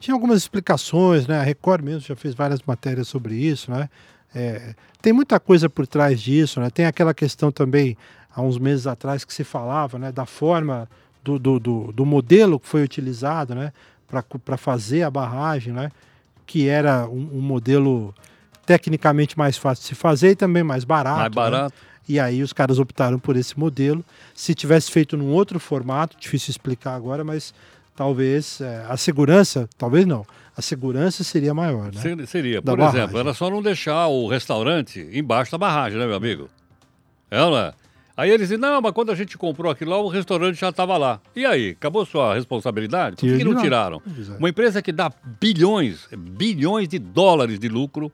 Tinha 0.00 0.14
algumas 0.14 0.38
explicações, 0.38 1.26
né? 1.26 1.38
A 1.38 1.42
Record 1.42 1.84
mesmo 1.84 2.00
já 2.00 2.16
fez 2.16 2.34
várias 2.34 2.60
matérias 2.62 3.06
sobre 3.06 3.34
isso, 3.34 3.70
né? 3.70 3.88
É, 4.34 4.74
tem 5.02 5.12
muita 5.12 5.38
coisa 5.38 5.68
por 5.68 5.86
trás 5.86 6.20
disso, 6.20 6.58
né? 6.58 6.70
Tem 6.70 6.86
aquela 6.86 7.12
questão 7.12 7.52
também, 7.52 7.96
há 8.34 8.40
uns 8.40 8.58
meses 8.58 8.86
atrás, 8.86 9.24
que 9.24 9.34
se 9.34 9.44
falava 9.44 9.98
né, 9.98 10.10
da 10.10 10.24
forma 10.24 10.88
do, 11.22 11.38
do, 11.38 11.60
do, 11.60 11.92
do 11.92 12.06
modelo 12.06 12.58
que 12.58 12.66
foi 12.66 12.82
utilizado 12.82 13.54
né, 13.54 13.72
para 14.44 14.56
fazer 14.56 15.02
a 15.02 15.10
barragem, 15.10 15.72
né? 15.72 15.90
Que 16.46 16.66
era 16.66 17.06
um, 17.06 17.36
um, 17.38 17.40
modelo 17.40 18.14
tecnicamente 18.64 19.36
mais 19.36 19.58
fácil 19.58 19.82
de 19.82 19.88
se 19.88 19.94
fazer 19.94 20.30
e 20.30 20.36
também 20.36 20.62
mais 20.62 20.82
barato. 20.82 21.18
Mais 21.18 21.32
barato. 21.32 21.74
Né? 21.74 21.90
E 22.08 22.18
aí 22.18 22.42
os 22.42 22.54
caras 22.54 22.78
optaram 22.78 23.18
por 23.18 23.36
esse 23.36 23.58
modelo. 23.58 24.02
Se 24.34 24.54
tivesse 24.54 24.90
feito 24.90 25.16
num 25.16 25.30
outro 25.30 25.60
formato, 25.60 26.16
difícil 26.18 26.50
explicar 26.50 26.94
agora, 26.94 27.22
mas 27.22 27.52
talvez 28.00 28.62
é, 28.62 28.86
a 28.88 28.96
segurança, 28.96 29.68
talvez 29.76 30.06
não, 30.06 30.24
a 30.56 30.62
segurança 30.62 31.22
seria 31.22 31.52
maior, 31.52 31.92
né? 31.92 32.00
Seria, 32.26 32.62
por 32.62 32.74
barragem. 32.74 32.98
exemplo, 32.98 33.18
era 33.20 33.34
só 33.34 33.50
não 33.50 33.60
deixar 33.60 34.06
o 34.06 34.26
restaurante 34.26 35.06
embaixo 35.12 35.52
da 35.52 35.58
barragem, 35.58 35.98
né, 35.98 36.06
meu 36.06 36.16
amigo? 36.16 36.48
Ela. 37.30 37.74
É, 38.16 38.22
aí 38.22 38.30
eles 38.30 38.48
dizem, 38.48 38.56
não, 38.56 38.80
mas 38.80 38.92
quando 38.92 39.12
a 39.12 39.14
gente 39.14 39.36
comprou 39.36 39.70
aquilo 39.70 39.90
lá, 39.90 39.98
o 39.98 40.08
restaurante 40.08 40.58
já 40.58 40.70
estava 40.70 40.96
lá. 40.96 41.20
E 41.36 41.44
aí, 41.44 41.72
acabou 41.72 42.06
sua 42.06 42.32
responsabilidade? 42.32 43.16
Por 43.16 43.28
que, 43.28 43.36
que 43.36 43.44
não 43.44 43.60
tiraram? 43.60 44.00
Uma 44.38 44.48
empresa 44.48 44.80
que 44.80 44.92
dá 44.92 45.12
bilhões, 45.38 46.08
bilhões 46.16 46.88
de 46.88 46.98
dólares 46.98 47.58
de 47.58 47.68
lucro, 47.68 48.10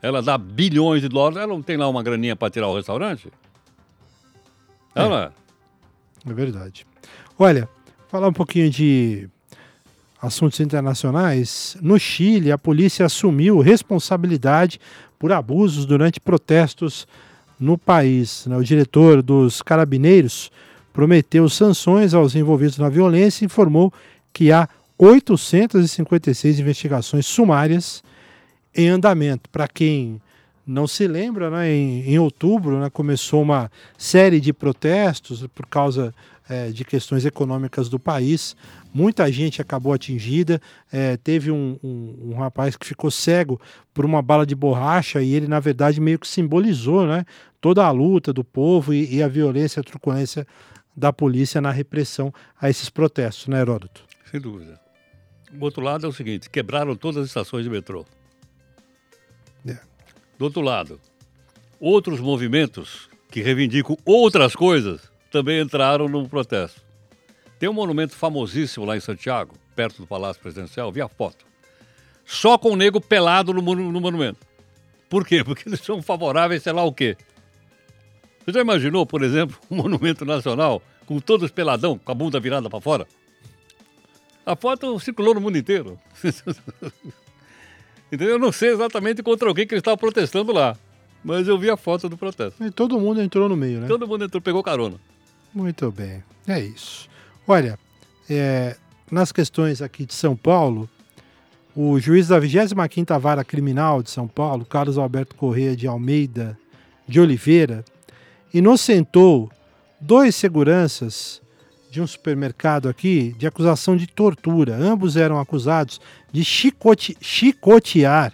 ela 0.00 0.22
dá 0.22 0.38
bilhões 0.38 1.02
de 1.02 1.08
dólares, 1.10 1.36
ela 1.36 1.48
não 1.48 1.60
tem 1.60 1.76
lá 1.76 1.86
uma 1.86 2.02
graninha 2.02 2.34
para 2.34 2.48
tirar 2.48 2.68
o 2.68 2.74
restaurante? 2.74 3.30
Ela. 4.94 5.34
É. 6.26 6.30
é 6.30 6.32
verdade. 6.32 6.86
Olha, 7.38 7.68
falar 8.08 8.28
um 8.28 8.32
pouquinho 8.32 8.70
de 8.70 9.28
assuntos 10.20 10.58
internacionais, 10.60 11.76
no 11.80 11.98
Chile, 11.98 12.50
a 12.50 12.58
polícia 12.58 13.04
assumiu 13.04 13.60
responsabilidade 13.60 14.80
por 15.18 15.30
abusos 15.30 15.84
durante 15.84 16.18
protestos 16.18 17.06
no 17.60 17.76
país. 17.76 18.46
Né? 18.46 18.56
O 18.56 18.64
diretor 18.64 19.22
dos 19.22 19.60
Carabineiros 19.60 20.50
prometeu 20.92 21.48
sanções 21.48 22.14
aos 22.14 22.34
envolvidos 22.34 22.78
na 22.78 22.88
violência 22.88 23.44
e 23.44 23.46
informou 23.46 23.92
que 24.32 24.50
há 24.50 24.68
856 24.96 26.58
investigações 26.58 27.26
sumárias 27.26 28.02
em 28.74 28.88
andamento. 28.88 29.50
Para 29.50 29.68
quem 29.68 30.20
não 30.66 30.86
se 30.86 31.06
lembra, 31.06 31.50
né, 31.50 31.70
em, 31.70 32.10
em 32.10 32.18
outubro 32.18 32.80
né, 32.80 32.90
começou 32.90 33.42
uma 33.42 33.70
série 33.96 34.40
de 34.40 34.52
protestos 34.52 35.46
por 35.54 35.66
causa 35.66 36.14
é, 36.48 36.70
de 36.70 36.84
questões 36.84 37.26
econômicas 37.26 37.88
do 37.88 37.98
país. 37.98 38.56
Muita 38.92 39.30
gente 39.30 39.60
acabou 39.60 39.92
atingida. 39.92 40.60
É, 40.90 41.16
teve 41.16 41.50
um, 41.50 41.78
um, 41.82 42.30
um, 42.30 42.34
rapaz 42.38 42.76
que 42.76 42.86
ficou 42.86 43.10
cego 43.10 43.60
por 43.92 44.04
uma 44.04 44.22
bala 44.22 44.46
de 44.46 44.54
borracha 44.54 45.20
e 45.20 45.34
ele, 45.34 45.46
na 45.46 45.60
verdade, 45.60 46.00
meio 46.00 46.18
que 46.18 46.26
simbolizou 46.26 47.06
né, 47.06 47.24
toda 47.60 47.84
a 47.84 47.90
luta 47.90 48.32
do 48.32 48.42
povo 48.42 48.94
e, 48.94 49.16
e 49.16 49.22
a 49.22 49.28
violência, 49.28 49.80
a 49.80 49.84
truculência 49.84 50.46
da 50.96 51.12
polícia 51.12 51.60
na 51.60 51.70
repressão 51.70 52.32
a 52.60 52.68
esses 52.68 52.88
protestos, 52.90 53.46
né, 53.46 53.60
Heródoto? 53.60 54.04
Sem 54.30 54.40
dúvida. 54.40 54.80
O 55.58 55.64
outro 55.64 55.82
lado 55.82 56.06
é 56.06 56.08
o 56.08 56.12
seguinte: 56.12 56.50
quebraram 56.50 56.96
todas 56.96 57.22
as 57.22 57.28
estações 57.28 57.64
de 57.64 57.70
metrô. 57.70 58.04
É. 59.66 59.78
Do 60.38 60.44
outro 60.44 60.60
lado, 60.60 61.00
outros 61.80 62.20
movimentos 62.20 63.08
que 63.30 63.40
reivindicam 63.40 63.96
outras 64.04 64.56
coisas 64.56 65.10
também 65.30 65.60
entraram 65.60 66.08
no 66.08 66.28
protesto. 66.28 66.82
Tem 67.58 67.68
um 67.68 67.72
monumento 67.72 68.14
famosíssimo 68.14 68.84
lá 68.84 68.96
em 68.96 69.00
Santiago, 69.00 69.54
perto 69.74 70.02
do 70.02 70.06
Palácio 70.06 70.40
Presidencial, 70.40 70.92
vi 70.92 71.00
a 71.00 71.08
foto. 71.08 71.44
Só 72.24 72.56
com 72.58 72.70
o 72.70 72.76
nego 72.76 73.00
pelado 73.00 73.52
no, 73.52 73.62
no 73.62 74.00
monumento. 74.00 74.46
Por 75.08 75.26
quê? 75.26 75.42
Porque 75.42 75.68
eles 75.68 75.80
são 75.80 76.02
favoráveis, 76.02 76.62
sei 76.62 76.72
lá 76.72 76.84
o 76.84 76.92
quê. 76.92 77.16
Você 78.44 78.52
já 78.52 78.60
imaginou, 78.60 79.04
por 79.06 79.22
exemplo, 79.22 79.58
um 79.70 79.76
monumento 79.82 80.24
nacional 80.24 80.82
com 81.06 81.18
todos 81.18 81.50
peladão, 81.50 81.98
com 81.98 82.12
a 82.12 82.14
bunda 82.14 82.38
virada 82.38 82.68
para 82.68 82.80
fora? 82.80 83.06
A 84.44 84.54
foto 84.56 84.98
circulou 85.00 85.34
no 85.34 85.40
mundo 85.40 85.58
inteiro. 85.58 85.98
Entendeu? 88.10 88.34
Eu 88.34 88.38
não 88.38 88.52
sei 88.52 88.70
exatamente 88.70 89.22
contra 89.22 89.50
o 89.50 89.54
que 89.54 89.62
estavam 89.74 89.98
protestando 89.98 90.52
lá. 90.52 90.76
Mas 91.22 91.48
eu 91.48 91.58
vi 91.58 91.68
a 91.68 91.76
foto 91.76 92.08
do 92.08 92.16
protesto. 92.16 92.64
E 92.64 92.70
todo 92.70 92.98
mundo 92.98 93.20
entrou 93.20 93.48
no 93.48 93.56
meio, 93.56 93.80
né? 93.80 93.88
Todo 93.88 94.06
mundo 94.06 94.24
entrou, 94.24 94.40
pegou 94.40 94.62
carona. 94.62 94.98
Muito 95.54 95.90
bem, 95.90 96.22
é 96.46 96.60
isso. 96.60 97.08
Olha, 97.46 97.78
é, 98.28 98.76
nas 99.10 99.32
questões 99.32 99.80
aqui 99.82 100.04
de 100.04 100.14
São 100.14 100.36
Paulo, 100.36 100.88
o 101.74 101.98
juiz 101.98 102.28
da 102.28 102.40
25ª 102.40 103.18
Vara 103.18 103.44
Criminal 103.44 104.02
de 104.02 104.10
São 104.10 104.28
Paulo, 104.28 104.64
Carlos 104.64 104.98
Alberto 104.98 105.34
Corrêa 105.34 105.74
de 105.76 105.86
Almeida 105.86 106.58
de 107.06 107.20
Oliveira, 107.20 107.84
inocentou 108.52 109.50
dois 110.00 110.34
seguranças 110.34 111.40
de 111.90 112.00
um 112.02 112.06
supermercado 112.06 112.88
aqui 112.88 113.34
de 113.38 113.46
acusação 113.46 113.96
de 113.96 114.06
tortura. 114.06 114.76
Ambos 114.76 115.16
eram 115.16 115.40
acusados 115.40 116.00
de 116.30 116.44
chicote- 116.44 117.16
chicotear 117.20 118.32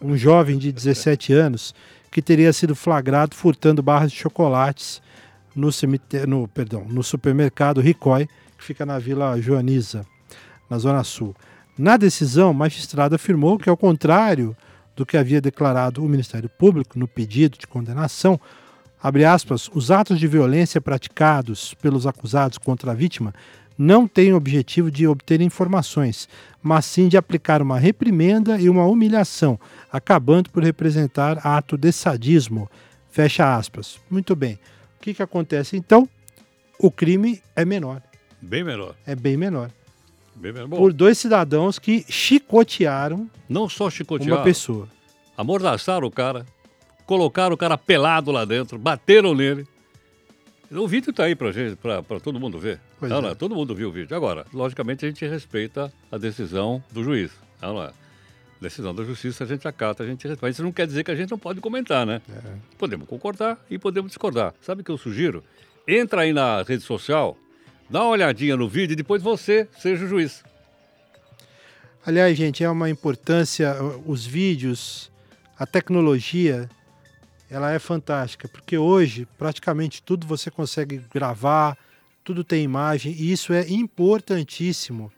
um 0.00 0.16
jovem 0.16 0.56
de 0.58 0.70
17 0.70 1.32
anos 1.32 1.74
que 2.10 2.22
teria 2.22 2.52
sido 2.52 2.74
flagrado 2.76 3.34
furtando 3.34 3.82
barras 3.82 4.12
de 4.12 4.18
chocolates 4.18 5.02
no, 5.54 5.70
cemitério, 5.72 6.26
no, 6.26 6.48
perdão, 6.48 6.84
no 6.88 7.02
supermercado 7.02 7.80
Ricói, 7.80 8.28
que 8.58 8.64
fica 8.64 8.84
na 8.84 8.98
Vila 8.98 9.40
Joaniza, 9.40 10.06
na 10.68 10.78
Zona 10.78 11.04
Sul. 11.04 11.34
Na 11.76 11.96
decisão, 11.96 12.50
o 12.50 12.54
magistrado 12.54 13.14
afirmou 13.14 13.58
que, 13.58 13.68
ao 13.68 13.76
contrário 13.76 14.56
do 14.94 15.04
que 15.04 15.16
havia 15.16 15.40
declarado 15.40 16.04
o 16.04 16.08
Ministério 16.08 16.48
Público 16.48 16.98
no 16.98 17.08
pedido 17.08 17.58
de 17.58 17.66
condenação, 17.66 18.40
aspas, 19.32 19.68
os 19.74 19.90
atos 19.90 20.18
de 20.18 20.26
violência 20.26 20.80
praticados 20.80 21.74
pelos 21.74 22.06
acusados 22.06 22.58
contra 22.58 22.92
a 22.92 22.94
vítima 22.94 23.34
não 23.76 24.06
têm 24.06 24.32
o 24.32 24.36
objetivo 24.36 24.90
de 24.90 25.06
obter 25.06 25.40
informações, 25.40 26.28
mas 26.62 26.84
sim 26.84 27.08
de 27.08 27.16
aplicar 27.16 27.60
uma 27.60 27.78
reprimenda 27.78 28.58
e 28.58 28.70
uma 28.70 28.86
humilhação, 28.86 29.58
acabando 29.92 30.48
por 30.48 30.62
representar 30.62 31.44
ato 31.44 31.76
de 31.76 31.90
sadismo. 31.90 32.70
Fecha 33.10 33.56
aspas. 33.56 33.98
Muito 34.08 34.34
bem. 34.36 34.58
O 35.04 35.06
que, 35.06 35.12
que 35.12 35.22
acontece 35.22 35.76
então? 35.76 36.08
O 36.78 36.90
crime 36.90 37.42
é 37.54 37.62
menor, 37.62 38.00
Bem 38.40 38.64
melhor. 38.64 38.94
é 39.06 39.14
bem 39.14 39.36
menor. 39.36 39.70
Bem. 40.34 40.50
Bom, 40.66 40.78
Por 40.78 40.94
dois 40.94 41.18
cidadãos 41.18 41.78
que 41.78 42.06
chicotearam 42.10 43.28
não 43.46 43.68
só 43.68 43.90
chicotearam, 43.90 44.38
uma 44.38 44.42
pessoa. 44.42 44.88
amordaçaram 45.36 46.06
o 46.06 46.10
cara, 46.10 46.46
colocaram 47.04 47.54
o 47.54 47.58
cara 47.58 47.76
pelado 47.76 48.32
lá 48.32 48.46
dentro, 48.46 48.78
bateram 48.78 49.34
nele. 49.34 49.66
O 50.72 50.88
vídeo 50.88 51.12
tá 51.12 51.24
aí 51.24 51.34
pra 51.34 51.52
gente, 51.52 51.76
pra 51.76 52.02
todo 52.18 52.40
mundo 52.40 52.58
ver. 52.58 52.80
Pois 52.98 53.12
Não, 53.12 53.18
é. 53.18 53.22
não? 53.22 53.34
Todo 53.34 53.54
mundo 53.54 53.74
viu 53.74 53.90
o 53.90 53.92
vídeo. 53.92 54.16
Agora, 54.16 54.46
logicamente, 54.54 55.04
a 55.04 55.08
gente 55.08 55.26
respeita 55.26 55.92
a 56.10 56.16
decisão 56.16 56.82
do 56.90 57.04
juiz. 57.04 57.30
Não, 57.60 57.74
não 57.74 57.82
é? 57.82 57.90
Decisão 58.60 58.94
da 58.94 59.04
justiça 59.04 59.44
a 59.44 59.46
gente 59.46 59.66
acata, 59.68 60.02
a 60.02 60.06
gente 60.06 60.26
respeita. 60.26 60.50
Isso 60.50 60.62
não 60.62 60.72
quer 60.72 60.86
dizer 60.86 61.04
que 61.04 61.10
a 61.10 61.14
gente 61.14 61.30
não 61.30 61.38
pode 61.38 61.60
comentar, 61.60 62.06
né? 62.06 62.22
É. 62.28 62.56
Podemos 62.78 63.06
concordar 63.06 63.58
e 63.68 63.78
podemos 63.78 64.10
discordar. 64.10 64.54
Sabe 64.60 64.80
o 64.80 64.84
que 64.84 64.90
eu 64.90 64.98
sugiro? 64.98 65.44
Entra 65.86 66.22
aí 66.22 66.32
na 66.32 66.62
rede 66.62 66.82
social, 66.82 67.36
dá 67.90 68.00
uma 68.02 68.10
olhadinha 68.10 68.56
no 68.56 68.68
vídeo 68.68 68.94
e 68.94 68.96
depois 68.96 69.22
você 69.22 69.68
seja 69.78 70.04
o 70.04 70.08
juiz. 70.08 70.42
Aliás, 72.06 72.36
gente, 72.36 72.62
é 72.62 72.70
uma 72.70 72.88
importância, 72.88 73.74
os 74.06 74.26
vídeos, 74.26 75.10
a 75.58 75.66
tecnologia, 75.66 76.68
ela 77.50 77.72
é 77.72 77.78
fantástica, 77.78 78.48
porque 78.48 78.76
hoje 78.76 79.26
praticamente 79.38 80.02
tudo 80.02 80.26
você 80.26 80.50
consegue 80.50 81.04
gravar, 81.12 81.78
tudo 82.22 82.42
tem 82.42 82.62
imagem, 82.62 83.12
e 83.12 83.30
isso 83.30 83.52
é 83.52 83.68
importantíssimo 83.68 85.12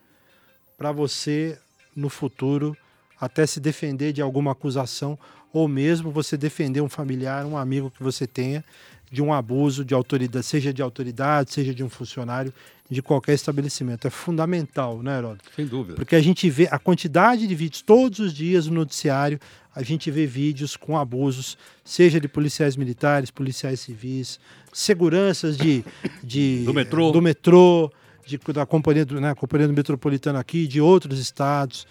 para 0.77 0.93
você 0.93 1.59
no 1.95 2.09
futuro 2.09 2.77
até 3.21 3.47
se 3.47 3.61
defender 3.61 4.13
de 4.13 4.21
alguma 4.23 4.53
acusação 4.53 5.19
ou 5.53 5.67
mesmo 5.69 6.11
você 6.11 6.37
defender 6.37 6.81
um 6.81 6.89
familiar, 6.89 7.47
um 7.47 7.57
amigo 7.57 7.91
que 7.91 8.03
você 8.03 8.27
tenha 8.27 8.65
de 9.11 9.23
um 9.23 9.33
abuso 9.33 9.85
de 9.85 9.95
autoridade, 9.95 10.45
seja 10.45 10.73
de 10.73 10.83
autoridade, 10.83 11.53
seja 11.53 11.73
de 11.75 11.83
um 11.85 11.89
funcionário 11.89 12.53
de 12.91 13.01
qualquer 13.01 13.35
estabelecimento. 13.35 14.07
É 14.07 14.11
fundamental, 14.11 15.03
né, 15.03 15.19
Heródoto? 15.19 15.45
Sem 15.55 15.65
dúvida. 15.67 15.95
Porque 15.95 16.15
a 16.17 16.21
gente 16.21 16.49
vê 16.51 16.69
a 16.71 16.79
quantidade 16.79 17.47
de 17.47 17.55
vídeos 17.55 17.83
todos 17.83 18.19
os 18.19 18.33
dias 18.35 18.67
no 18.67 18.75
noticiário, 18.75 19.39
a 19.75 19.83
gente 19.83 20.11
vê 20.11 20.27
vídeos 20.27 20.77
com 20.77 20.97
abusos, 20.99 21.57
seja 21.85 22.21
de 22.21 22.27
policiais 22.29 22.77
militares, 22.77 23.31
policiais 23.31 23.81
civis, 23.81 24.39
seguranças 24.73 25.57
de, 25.57 25.85
de 26.23 26.63
Do 26.65 26.75
metrô. 26.75 27.11
do 27.11 27.23
metrô, 27.23 27.91
de- 28.27 28.39
da 28.53 28.65
companhia 28.67 29.05
do, 29.05 29.21
né, 29.21 29.35
companhia 29.35 29.67
do 29.67 29.73
metropolitano 29.75 30.39
aqui, 30.39 30.67
de 30.67 30.81
outros 30.81 31.19
estados, 31.19 31.87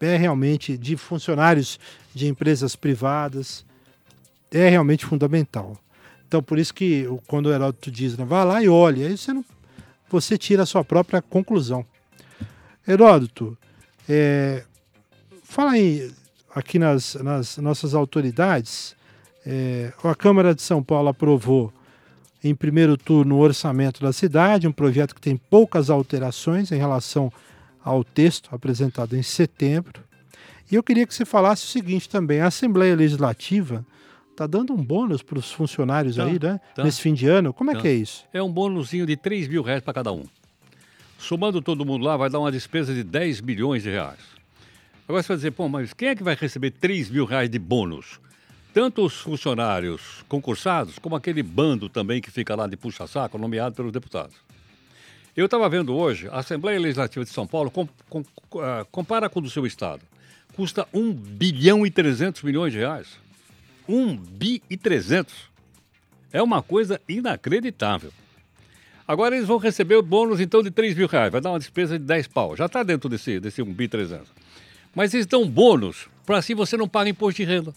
é 0.00 0.16
realmente 0.16 0.76
de 0.76 0.96
funcionários 0.96 1.78
de 2.14 2.28
empresas 2.28 2.76
privadas, 2.76 3.64
é 4.50 4.68
realmente 4.68 5.04
fundamental. 5.04 5.76
Então 6.26 6.42
por 6.42 6.58
isso 6.58 6.74
que 6.74 7.06
quando 7.26 7.46
o 7.46 7.52
Heródoto 7.52 7.90
diz, 7.90 8.16
né, 8.16 8.24
vá 8.24 8.44
lá 8.44 8.62
e 8.62 8.68
olhe, 8.68 9.04
aí 9.04 9.16
você 9.16 9.32
não, 9.32 9.44
você 10.08 10.36
tira 10.38 10.62
a 10.62 10.66
sua 10.66 10.84
própria 10.84 11.22
conclusão. 11.22 11.84
Heródoto, 12.86 13.56
é, 14.08 14.64
fala 15.42 15.72
aí 15.72 16.12
aqui 16.54 16.78
nas, 16.78 17.14
nas 17.14 17.56
nossas 17.58 17.94
autoridades. 17.94 18.94
é, 19.46 19.92
a 20.02 20.14
Câmara 20.14 20.54
de 20.54 20.62
São 20.62 20.82
Paulo 20.82 21.08
aprovou 21.08 21.72
em 22.42 22.54
primeiro 22.54 22.96
turno 22.96 23.36
o 23.36 23.40
orçamento 23.40 24.02
da 24.02 24.12
cidade, 24.12 24.68
um 24.68 24.72
projeto 24.72 25.14
que 25.14 25.20
tem 25.20 25.36
poucas 25.36 25.88
alterações 25.88 26.70
em 26.70 26.76
relação 26.76 27.32
ao 27.84 28.02
texto 28.02 28.48
apresentado 28.54 29.14
em 29.16 29.22
setembro. 29.22 30.02
E 30.72 30.74
eu 30.74 30.82
queria 30.82 31.06
que 31.06 31.14
você 31.14 31.24
falasse 31.24 31.64
o 31.64 31.68
seguinte 31.68 32.08
também: 32.08 32.40
a 32.40 32.46
Assembleia 32.46 32.96
Legislativa 32.96 33.84
está 34.30 34.46
dando 34.46 34.72
um 34.72 34.82
bônus 34.82 35.22
para 35.22 35.38
os 35.38 35.52
funcionários 35.52 36.16
Tá, 36.16 36.24
aí, 36.24 36.38
né? 36.42 36.58
tá. 36.74 36.82
Nesse 36.82 37.00
fim 37.00 37.14
de 37.14 37.26
ano. 37.28 37.52
Como 37.52 37.70
é 37.70 37.74
Tá. 37.74 37.80
que 37.82 37.88
é 37.88 37.92
isso? 37.92 38.24
É 38.32 38.42
um 38.42 38.50
bônusinho 38.50 39.06
de 39.06 39.16
3 39.16 39.46
mil 39.46 39.62
reais 39.62 39.82
para 39.82 39.92
cada 39.94 40.10
um. 40.12 40.24
Somando 41.18 41.62
todo 41.62 41.84
mundo 41.84 42.04
lá, 42.04 42.16
vai 42.16 42.28
dar 42.28 42.40
uma 42.40 42.50
despesa 42.50 42.92
de 42.92 43.02
10 43.04 43.40
milhões 43.40 43.82
de 43.82 43.90
reais. 43.90 44.18
Agora 45.06 45.22
você 45.22 45.28
vai 45.28 45.36
dizer, 45.36 45.50
pô, 45.52 45.68
mas 45.68 45.92
quem 45.92 46.08
é 46.08 46.16
que 46.16 46.22
vai 46.22 46.34
receber 46.34 46.70
3 46.72 47.10
mil 47.10 47.24
reais 47.26 47.48
de 47.48 47.58
bônus? 47.58 48.18
Tanto 48.72 49.04
os 49.04 49.14
funcionários 49.20 50.24
concursados, 50.28 50.98
como 50.98 51.14
aquele 51.14 51.42
bando 51.42 51.88
também 51.88 52.20
que 52.20 52.30
fica 52.30 52.54
lá 52.56 52.66
de 52.66 52.76
puxa-saco, 52.76 53.38
nomeado 53.38 53.74
pelos 53.74 53.92
deputados. 53.92 54.34
Eu 55.36 55.46
estava 55.46 55.68
vendo 55.68 55.94
hoje, 55.94 56.28
a 56.28 56.38
Assembleia 56.38 56.78
Legislativa 56.78 57.24
de 57.24 57.30
São 57.30 57.46
Paulo 57.46 57.70
com- 57.70 57.88
com- 58.08 58.24
ah, 58.60 58.86
compara 58.90 59.28
com 59.28 59.40
o 59.40 59.42
do 59.42 59.50
seu 59.50 59.66
estado. 59.66 60.02
Custa 60.54 60.86
1 60.94 61.12
bilhão 61.12 61.84
e 61.84 61.90
300 61.90 62.42
milhões 62.42 62.72
de 62.72 62.78
reais. 62.78 63.08
1 63.88 64.16
bi 64.16 64.62
e 64.70 64.76
300. 64.76 65.34
É 66.32 66.40
uma 66.42 66.62
coisa 66.62 67.00
inacreditável. 67.08 68.12
Agora 69.06 69.34
eles 69.36 69.46
vão 69.48 69.58
receber 69.58 69.96
o 69.96 70.02
bônus 70.02 70.40
então 70.40 70.62
de 70.62 70.70
3 70.70 70.94
mil 70.96 71.08
reais, 71.08 71.30
vai 71.30 71.40
dar 71.40 71.50
uma 71.50 71.58
despesa 71.58 71.98
de 71.98 72.04
10 72.04 72.26
pau. 72.28 72.56
Já 72.56 72.66
está 72.66 72.82
dentro 72.82 73.08
desse, 73.08 73.38
desse 73.40 73.60
1 73.60 73.72
bi 73.72 73.88
300. 73.88 74.28
Mas 74.94 75.12
eles 75.12 75.26
dão 75.26 75.46
bônus 75.48 76.08
para 76.24 76.38
assim 76.38 76.54
você 76.54 76.76
não 76.76 76.88
paga 76.88 77.10
imposto 77.10 77.42
de 77.42 77.48
renda. 77.48 77.74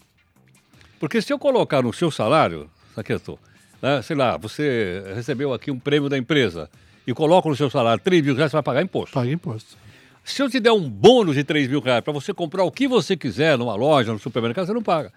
Porque 1.00 1.20
se 1.20 1.32
eu 1.32 1.38
colocar 1.38 1.82
no 1.82 1.92
seu 1.92 2.10
salário, 2.10 2.70
Saqueto, 2.94 3.38
né, 3.82 4.00
sei 4.02 4.16
lá, 4.16 4.36
você 4.36 5.02
recebeu 5.14 5.52
aqui 5.52 5.70
um 5.70 5.78
prêmio 5.78 6.08
da 6.08 6.16
empresa 6.16 6.70
e 7.08 7.14
coloca 7.14 7.48
no 7.48 7.56
seu 7.56 7.70
salário 7.70 8.02
3 8.04 8.22
mil 8.22 8.34
reais, 8.34 8.50
você 8.50 8.56
vai 8.56 8.62
pagar 8.62 8.82
imposto. 8.82 9.14
Paga 9.14 9.30
imposto. 9.30 9.78
Se 10.22 10.42
eu 10.42 10.50
te 10.50 10.60
der 10.60 10.72
um 10.72 10.90
bônus 10.90 11.36
de 11.36 11.42
3 11.42 11.66
mil 11.66 11.80
reais 11.80 12.04
para 12.04 12.12
você 12.12 12.34
comprar 12.34 12.64
o 12.64 12.70
que 12.70 12.86
você 12.86 13.16
quiser 13.16 13.56
numa 13.56 13.74
loja, 13.74 14.12
no 14.12 14.18
supermercado, 14.18 14.66
você 14.66 14.74
não 14.74 14.82
paga. 14.82 15.10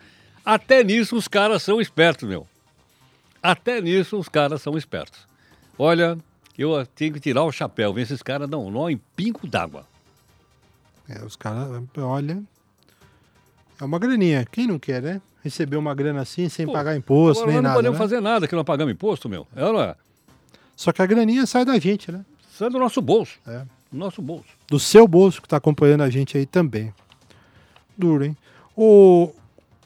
Até 0.46 0.86
nisso 0.86 1.18
os 1.18 1.28
caras 1.28 1.62
são 1.62 1.82
espertos, 1.82 2.30
meu. 2.30 2.48
Até 3.44 3.82
nisso 3.82 4.18
os 4.18 4.30
caras 4.30 4.62
são 4.62 4.78
espertos. 4.78 5.28
Olha, 5.78 6.18
eu 6.58 6.86
tenho 6.96 7.12
que 7.12 7.20
tirar 7.20 7.44
o 7.44 7.52
chapéu, 7.52 8.00
esses 8.00 8.24
caras 8.24 8.50
dão 8.50 8.66
um 8.66 8.72
nó 8.72 8.90
em 8.90 8.96
pingo 9.14 9.46
d'água. 9.46 9.86
É, 11.10 11.22
os 11.26 11.36
caras, 11.36 11.68
olha. 11.98 12.42
É 13.82 13.84
uma 13.84 14.00
graninha. 14.00 14.48
Quem 14.50 14.66
não 14.66 14.80
quer, 14.80 15.02
né? 15.02 15.22
Receber 15.44 15.76
uma 15.76 15.94
grana 15.94 16.22
assim 16.22 16.48
sem 16.48 16.66
Pô, 16.66 16.72
pagar 16.72 16.96
imposto, 16.96 17.46
nem 17.48 17.56
nós 17.56 17.64
não 17.64 17.64
nada. 17.64 17.76
podemos 17.76 18.00
né? 18.00 18.06
fazer 18.06 18.22
nada 18.22 18.48
que 18.48 18.56
não 18.56 18.64
pagamos 18.64 18.94
imposto, 18.94 19.28
meu. 19.28 19.46
É, 19.54 19.90
é? 19.90 20.11
Só 20.76 20.92
que 20.92 21.02
a 21.02 21.06
graninha 21.06 21.46
sai 21.46 21.64
da 21.66 21.78
gente, 21.80 22.12
né? 22.12 22.26
É 22.60 22.70
do 22.70 22.78
nosso 22.80 23.02
bolso. 23.02 23.40
É. 23.48 23.64
Nosso 23.92 24.22
bolso. 24.22 24.46
Do 24.68 24.80
seu 24.80 25.08
bolso, 25.08 25.42
que 25.42 25.48
está 25.48 25.58
acompanhando 25.58 26.02
a 26.02 26.10
gente 26.10 26.38
aí 26.38 26.46
também. 26.46 26.94
Duro, 27.98 28.24
hein? 28.24 28.38
O 28.76 29.34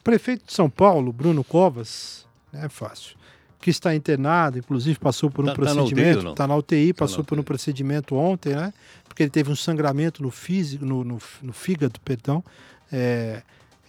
prefeito 0.04 0.46
de 0.46 0.54
São 0.54 0.70
Paulo, 0.70 1.12
Bruno 1.12 1.44
Covas, 1.44 2.26
é 2.54 2.70
fácil, 2.70 3.16
que 3.60 3.70
está 3.70 3.96
internado, 3.96 4.60
inclusive 4.60 5.00
passou 5.00 5.32
por 5.32 5.44
um 5.44 5.48
Tá- 5.48 5.54
tá 5.54 5.56
procedimento, 5.62 6.30
está 6.30 6.48
na 6.48 6.56
UTI, 6.56 6.94
Tá 6.94 7.04
na 7.04 7.08
passou 7.08 7.24
por 7.24 7.38
um 7.38 7.42
UTI. 7.42 7.46
procedimento 7.48 8.16
ontem, 8.16 8.56
né? 8.56 8.74
Porque 9.08 9.24
ele 9.24 9.30
teve 9.32 9.52
um 9.52 9.56
sangramento 9.56 10.22
no 10.22 10.30
físico, 10.30 10.86
no, 10.86 11.04
no, 11.04 11.18
no 11.42 11.54
fígado, 11.54 12.00
perdão, 12.02 12.44
é, 12.92 13.42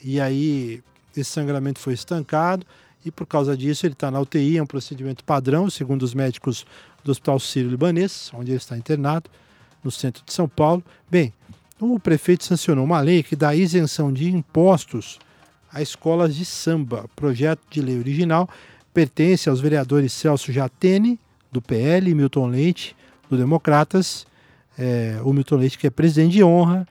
e 0.02 0.18
aí 0.20 0.82
esse 1.16 1.30
sangramento 1.30 1.78
foi 1.78 1.92
estancado 1.92 2.64
e 3.06 3.10
por 3.12 3.24
causa 3.24 3.56
disso 3.56 3.86
ele 3.86 3.92
está 3.92 4.10
na 4.10 4.20
UTI, 4.20 4.58
é 4.58 4.62
um 4.62 4.66
procedimento 4.66 5.22
padrão, 5.22 5.70
segundo 5.70 6.02
os 6.02 6.12
médicos 6.12 6.66
do 7.04 7.12
Hospital 7.12 7.38
Sírio-Libanês, 7.38 8.32
onde 8.34 8.50
ele 8.50 8.58
está 8.58 8.76
internado, 8.76 9.30
no 9.84 9.92
centro 9.92 10.24
de 10.26 10.32
São 10.32 10.48
Paulo. 10.48 10.82
Bem, 11.08 11.32
o 11.78 12.00
prefeito 12.00 12.44
sancionou 12.44 12.84
uma 12.84 13.00
lei 13.00 13.22
que 13.22 13.36
dá 13.36 13.54
isenção 13.54 14.12
de 14.12 14.28
impostos 14.28 15.20
a 15.72 15.80
escolas 15.80 16.34
de 16.34 16.44
samba. 16.44 17.04
O 17.04 17.08
projeto 17.08 17.60
de 17.70 17.80
lei 17.80 17.96
original 17.96 18.48
pertence 18.92 19.48
aos 19.48 19.60
vereadores 19.60 20.12
Celso 20.12 20.50
Jatene, 20.50 21.16
do 21.52 21.62
PL, 21.62 22.10
e 22.10 22.14
Milton 22.14 22.48
Leite, 22.48 22.96
do 23.30 23.36
Democratas. 23.36 24.26
É, 24.76 25.20
o 25.22 25.32
Milton 25.32 25.56
Leite, 25.56 25.78
que 25.78 25.86
é 25.86 25.90
presidente 25.90 26.32
de 26.32 26.42
honra 26.42 26.88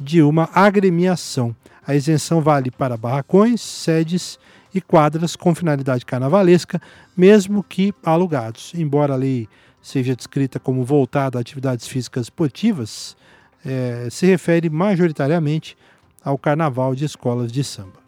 de 0.00 0.22
uma 0.22 0.48
agremiação. 0.54 1.54
A 1.86 1.94
isenção 1.94 2.40
vale 2.40 2.70
para 2.70 2.96
barracões, 2.96 3.60
sedes 3.60 4.38
e 4.74 4.80
quadras 4.80 5.34
com 5.36 5.54
finalidade 5.54 6.04
carnavalesca, 6.04 6.80
mesmo 7.16 7.62
que 7.62 7.92
alugados. 8.04 8.72
Embora 8.74 9.14
a 9.14 9.16
lei 9.16 9.48
seja 9.80 10.14
descrita 10.14 10.58
como 10.60 10.84
voltada 10.84 11.38
a 11.38 11.40
atividades 11.40 11.86
físicas 11.88 12.26
esportivas, 12.26 13.16
eh, 13.64 14.08
se 14.10 14.26
refere 14.26 14.68
majoritariamente 14.68 15.76
ao 16.22 16.36
carnaval 16.36 16.94
de 16.94 17.04
escolas 17.04 17.50
de 17.50 17.64
samba. 17.64 17.98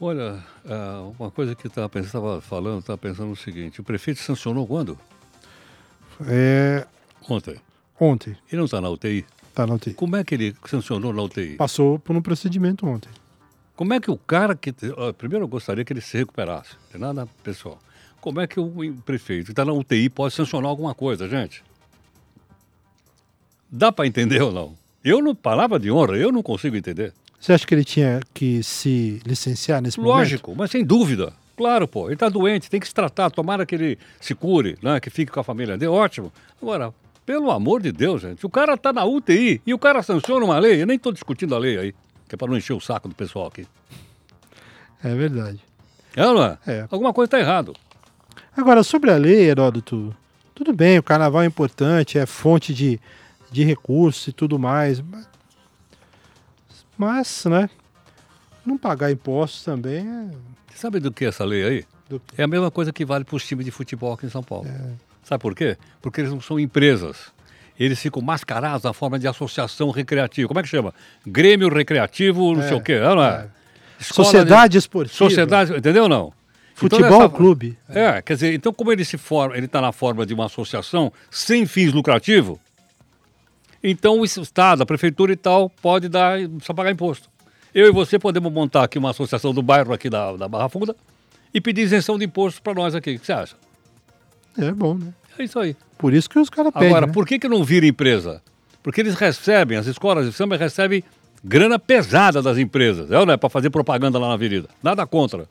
Olha, 0.00 0.44
ah, 0.68 1.08
uma 1.18 1.30
coisa 1.30 1.54
que 1.54 1.66
estava 1.66 1.88
pensando, 1.88 2.40
falando, 2.40 2.80
estava 2.80 2.98
pensando 2.98 3.30
o 3.32 3.36
seguinte: 3.36 3.80
o 3.80 3.84
prefeito 3.84 4.20
sancionou 4.20 4.66
quando? 4.66 4.98
É, 6.26 6.86
Ontem. 7.28 7.56
ontem, 7.98 8.36
Ele 8.48 8.58
não 8.58 8.66
está 8.66 8.80
na 8.80 8.88
UTI. 8.90 9.24
tá 9.54 9.66
na 9.66 9.74
UTI. 9.74 9.94
Como 9.94 10.14
é 10.16 10.22
que 10.22 10.34
ele 10.34 10.54
sancionou 10.66 11.12
na 11.12 11.22
UTI? 11.22 11.56
Passou 11.56 11.98
por 11.98 12.14
um 12.14 12.20
procedimento 12.22 12.86
ontem. 12.86 13.08
Como 13.76 13.92
é 13.92 14.00
que 14.00 14.10
o 14.10 14.16
cara 14.16 14.54
que. 14.54 14.72
Primeiro 15.18 15.44
eu 15.44 15.48
gostaria 15.48 15.84
que 15.84 15.92
ele 15.92 16.00
se 16.00 16.16
recuperasse. 16.16 16.74
Não 16.74 16.90
tem 16.92 17.00
nada 17.00 17.28
pessoal. 17.42 17.78
Como 18.20 18.40
é 18.40 18.46
que 18.46 18.58
o 18.58 18.94
prefeito 19.04 19.46
que 19.46 19.52
está 19.52 19.64
na 19.64 19.72
UTI 19.72 20.08
pode 20.08 20.34
sancionar 20.34 20.70
alguma 20.70 20.94
coisa, 20.94 21.28
gente? 21.28 21.62
Dá 23.70 23.92
para 23.92 24.06
entender 24.06 24.40
ou 24.40 24.52
não? 24.52 24.74
Eu 25.04 25.20
não, 25.20 25.34
palavra 25.34 25.78
de 25.78 25.90
honra, 25.90 26.16
eu 26.16 26.32
não 26.32 26.42
consigo 26.42 26.76
entender. 26.76 27.12
Você 27.38 27.52
acha 27.52 27.66
que 27.66 27.74
ele 27.74 27.84
tinha 27.84 28.20
que 28.32 28.62
se 28.62 29.20
licenciar 29.26 29.82
nesse 29.82 29.98
momento? 29.98 30.16
Lógico, 30.16 30.54
mas 30.56 30.70
sem 30.70 30.82
dúvida. 30.82 31.34
Claro, 31.56 31.86
pô, 31.86 32.06
ele 32.06 32.14
está 32.14 32.30
doente, 32.30 32.70
tem 32.70 32.80
que 32.80 32.88
se 32.88 32.94
tratar, 32.94 33.30
tomara 33.30 33.66
que 33.66 33.74
ele 33.74 33.98
se 34.18 34.34
cure, 34.34 34.78
né, 34.82 34.98
que 34.98 35.10
fique 35.10 35.30
com 35.30 35.40
a 35.40 35.44
família 35.44 35.76
dele, 35.76 35.90
ótimo. 35.90 36.32
Agora, 36.60 36.94
pelo 37.26 37.50
amor 37.50 37.82
de 37.82 37.92
Deus, 37.92 38.22
gente, 38.22 38.46
o 38.46 38.48
cara 38.48 38.74
está 38.74 38.92
na 38.92 39.04
UTI 39.04 39.60
e 39.66 39.74
o 39.74 39.78
cara 39.78 40.02
sanciona 40.02 40.44
uma 40.44 40.58
lei, 40.58 40.80
eu 40.80 40.86
nem 40.86 40.96
estou 40.96 41.12
discutindo 41.12 41.54
a 41.54 41.58
lei 41.58 41.76
aí, 41.78 41.94
que 42.34 42.36
é 42.36 42.36
para 42.36 42.48
não 42.50 42.56
encher 42.58 42.72
o 42.72 42.80
saco 42.80 43.08
do 43.08 43.14
pessoal 43.14 43.46
aqui. 43.46 43.66
É 45.02 45.14
verdade. 45.14 45.60
É 46.16 46.22
não 46.22 46.42
é? 46.44 46.58
É. 46.66 46.88
Alguma 46.90 47.12
coisa 47.12 47.26
está 47.28 47.38
errado. 47.38 47.74
Agora, 48.56 48.82
sobre 48.82 49.10
a 49.10 49.16
lei, 49.16 49.48
Heródoto, 49.48 50.14
tudo 50.54 50.72
bem, 50.72 50.98
o 50.98 51.02
carnaval 51.02 51.42
é 51.42 51.46
importante, 51.46 52.18
é 52.18 52.26
fonte 52.26 52.72
de, 52.74 53.00
de 53.50 53.64
recursos 53.64 54.28
e 54.28 54.32
tudo 54.32 54.58
mais. 54.58 55.00
mas- 55.00 55.28
Mas, 56.96 57.44
né? 57.46 57.68
Não 58.64 58.78
pagar 58.78 59.10
impostos 59.10 59.64
também 59.64 60.06
é. 60.08 60.30
Sabe 60.74 60.98
do 61.00 61.12
que 61.12 61.24
é 61.24 61.28
essa 61.28 61.44
lei 61.44 61.64
aí? 61.64 61.84
É 62.36 62.42
a 62.44 62.46
mesma 62.48 62.70
coisa 62.70 62.92
que 62.92 63.04
vale 63.04 63.24
para 63.24 63.36
os 63.36 63.46
times 63.46 63.64
de 63.64 63.70
futebol 63.70 64.12
aqui 64.12 64.26
em 64.26 64.30
São 64.30 64.42
Paulo. 64.42 64.68
Sabe 65.22 65.40
por 65.40 65.54
quê? 65.54 65.76
Porque 66.02 66.20
eles 66.20 66.32
não 66.32 66.40
são 66.40 66.58
empresas. 66.58 67.32
Eles 67.78 67.98
ficam 68.00 68.22
mascarados 68.22 68.84
na 68.84 68.92
forma 68.92 69.18
de 69.18 69.26
associação 69.26 69.90
recreativa. 69.90 70.46
Como 70.48 70.60
é 70.60 70.62
que 70.62 70.68
chama? 70.68 70.94
Grêmio 71.26 71.68
recreativo, 71.68 72.54
não 72.54 72.62
É, 72.62 72.68
sei 72.68 72.76
o 72.76 72.80
quê. 72.80 72.98
Não 73.00 73.22
é? 73.22 73.28
é. 73.28 73.46
Escola 74.00 74.24
Sociedade 74.26 74.72
de... 74.72 74.78
esportiva. 74.78 75.16
Sociedade, 75.16 75.72
entendeu 75.76 76.04
ou 76.04 76.08
não? 76.08 76.32
Futebol 76.74 77.06
Então, 77.06 77.20
essa- 77.22 77.28
clube. 77.30 77.78
É, 77.88 78.20
quer 78.22 78.34
dizer, 78.34 78.54
então 78.54 78.72
como 78.72 78.90
ele 78.92 79.04
se 79.04 79.16
forma, 79.16 79.56
ele 79.56 79.66
está 79.66 79.80
na 79.80 79.92
forma 79.92 80.26
de 80.26 80.34
uma 80.34 80.46
associação 80.46 81.12
sem 81.30 81.66
fins 81.66 81.92
lucrativos, 81.92 82.58
então 83.82 84.20
o 84.20 84.24
Estado, 84.24 84.82
a 84.82 84.86
prefeitura 84.86 85.32
e 85.32 85.36
tal, 85.36 85.68
pode 85.70 86.08
dar, 86.08 86.38
precisa 86.48 86.74
pagar 86.74 86.90
imposto. 86.90 87.28
Eu 87.74 87.86
e 87.88 87.92
você 87.92 88.18
podemos 88.18 88.52
montar 88.52 88.84
aqui 88.84 88.98
uma 88.98 89.10
associação 89.10 89.52
do 89.52 89.62
bairro 89.62 89.92
aqui 89.92 90.08
da, 90.08 90.32
da 90.36 90.48
Barra 90.48 90.68
Funda 90.68 90.96
e 91.52 91.60
pedir 91.60 91.82
isenção 91.82 92.18
de 92.18 92.24
impostos 92.24 92.60
para 92.60 92.74
nós 92.74 92.94
aqui. 92.94 93.14
O 93.16 93.20
que 93.20 93.26
você 93.26 93.32
acha? 93.32 93.56
É 94.58 94.70
bom, 94.72 94.94
né? 94.94 95.12
É 95.38 95.44
isso 95.44 95.58
aí. 95.58 95.76
Por 96.04 96.12
isso 96.12 96.28
que 96.28 96.38
os 96.38 96.50
caras 96.50 96.70
pedem. 96.70 96.88
Agora, 96.90 97.06
né? 97.06 97.12
por 97.14 97.26
que, 97.26 97.38
que 97.38 97.48
não 97.48 97.64
vira 97.64 97.86
empresa? 97.86 98.42
Porque 98.82 99.00
eles 99.00 99.14
recebem, 99.14 99.78
as 99.78 99.86
escolas 99.86 100.26
de 100.26 100.34
samba 100.34 100.54
recebem 100.54 101.02
grana 101.42 101.78
pesada 101.78 102.42
das 102.42 102.58
empresas, 102.58 103.10
é, 103.10 103.18
ou 103.18 103.24
não 103.24 103.32
é? 103.32 103.38
Para 103.38 103.48
fazer 103.48 103.70
propaganda 103.70 104.18
lá 104.18 104.28
na 104.28 104.34
avenida. 104.34 104.68
Nada 104.82 105.06
contra. 105.06 105.48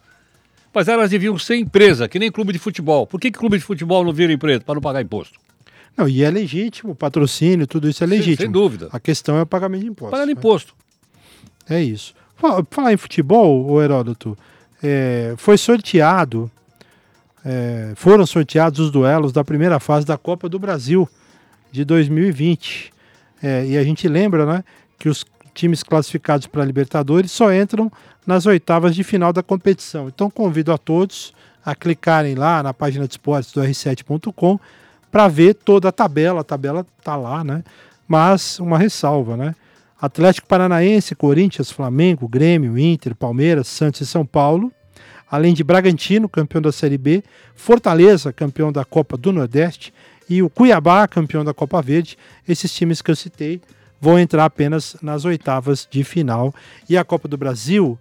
Mas 0.71 0.87
elas 0.87 1.09
deviam 1.09 1.39
ser 1.39 1.55
empresa, 1.55 2.07
que 2.07 2.19
nem 2.19 2.31
clube 2.31 2.53
de 2.53 2.59
futebol. 2.59 3.07
Por 3.07 3.19
que, 3.19 3.31
que 3.31 3.39
clube 3.39 3.57
de 3.57 3.63
futebol 3.63 4.03
não 4.03 4.13
vira 4.13 4.31
empresa? 4.31 4.61
Para 4.63 4.75
não 4.75 4.81
pagar 4.83 5.01
imposto. 5.01 5.39
Não, 5.97 6.07
e 6.07 6.21
é 6.23 6.29
legítimo, 6.29 6.93
patrocínio, 6.93 7.65
tudo 7.65 7.89
isso 7.89 8.03
é 8.03 8.07
Sem- 8.07 8.15
legítimo. 8.19 8.43
sem 8.45 8.51
dúvida. 8.51 8.89
A 8.91 8.99
questão 8.99 9.37
é 9.37 9.41
o 9.41 9.47
pagamento 9.47 9.81
de 9.81 9.87
impostos. 9.87 10.11
Pagando 10.11 10.27
né? 10.27 10.33
imposto. 10.33 10.75
É 11.67 11.81
isso. 11.81 12.13
Fa- 12.35 12.63
Falar 12.69 12.93
em 12.93 12.97
futebol, 12.97 13.65
o 13.71 13.81
Heródoto, 13.81 14.37
é, 14.83 15.33
foi 15.35 15.57
sorteado, 15.57 16.51
é, 17.45 17.93
foram 17.95 18.25
sorteados 18.25 18.79
os 18.79 18.91
duelos 18.91 19.31
da 19.31 19.43
primeira 19.43 19.79
fase 19.79 20.05
da 20.05 20.17
Copa 20.17 20.47
do 20.47 20.57
Brasil 20.57 21.07
de 21.71 21.83
2020. 21.83 22.93
É, 23.41 23.65
e 23.65 23.77
a 23.77 23.83
gente 23.83 24.07
lembra 24.07 24.45
né, 24.45 24.63
que 24.97 25.09
os 25.09 25.25
times 25.53 25.83
classificados 25.83 26.47
para 26.47 26.63
a 26.63 26.65
Libertadores 26.65 27.31
só 27.31 27.53
entram 27.53 27.91
nas 28.25 28.45
oitavas 28.45 28.95
de 28.95 29.03
final 29.03 29.33
da 29.33 29.43
competição. 29.43 30.07
Então 30.07 30.29
convido 30.29 30.71
a 30.71 30.77
todos 30.77 31.33
a 31.65 31.75
clicarem 31.75 32.35
lá 32.35 32.63
na 32.63 32.73
página 32.73 33.07
de 33.07 33.13
esportes 33.13 33.51
do 33.51 33.61
r7.com 33.61 34.59
para 35.11 35.27
ver 35.27 35.53
toda 35.53 35.89
a 35.89 35.91
tabela. 35.91 36.41
A 36.41 36.43
tabela 36.43 36.85
está 36.97 37.15
lá, 37.15 37.43
né? 37.43 37.63
Mas 38.07 38.59
uma 38.59 38.77
ressalva, 38.77 39.37
né? 39.37 39.55
Atlético 40.01 40.47
Paranaense, 40.47 41.15
Corinthians, 41.15 41.71
Flamengo, 41.71 42.27
Grêmio, 42.27 42.77
Inter, 42.77 43.15
Palmeiras, 43.15 43.67
Santos 43.67 44.01
e 44.01 44.05
São 44.05 44.25
Paulo, 44.25 44.71
além 45.33 45.51
de 45.51 45.63
Bragantino, 45.63 46.29
campeão 46.29 46.61
da 46.61 46.71
Série 46.71 46.95
B, 46.95 47.23
Fortaleza, 47.55 48.31
campeão 48.31 48.71
da 48.71 48.85
Copa 48.85 49.17
do 49.17 49.33
Nordeste, 49.33 49.91
e 50.29 50.43
o 50.43 50.49
Cuiabá, 50.49 51.07
campeão 51.07 51.43
da 51.43 51.55
Copa 51.55 51.81
Verde. 51.81 52.19
Esses 52.47 52.71
times 52.71 53.01
que 53.01 53.09
eu 53.09 53.15
citei 53.15 53.59
vão 53.99 54.19
entrar 54.19 54.45
apenas 54.45 54.95
nas 55.01 55.25
oitavas 55.25 55.87
de 55.89 56.03
final. 56.03 56.53
E 56.87 56.95
a 56.95 57.03
Copa 57.03 57.27
do 57.27 57.35
Brasil 57.35 57.97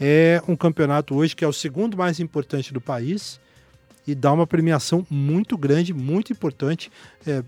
é 0.00 0.40
um 0.46 0.54
campeonato 0.54 1.16
hoje 1.16 1.34
que 1.34 1.44
é 1.44 1.48
o 1.48 1.52
segundo 1.52 1.96
mais 1.96 2.20
importante 2.20 2.72
do 2.72 2.80
país 2.80 3.40
e 4.06 4.14
dá 4.14 4.32
uma 4.32 4.46
premiação 4.46 5.04
muito 5.10 5.58
grande, 5.58 5.92
muito 5.92 6.32
importante. 6.32 6.88
É, 7.26 7.42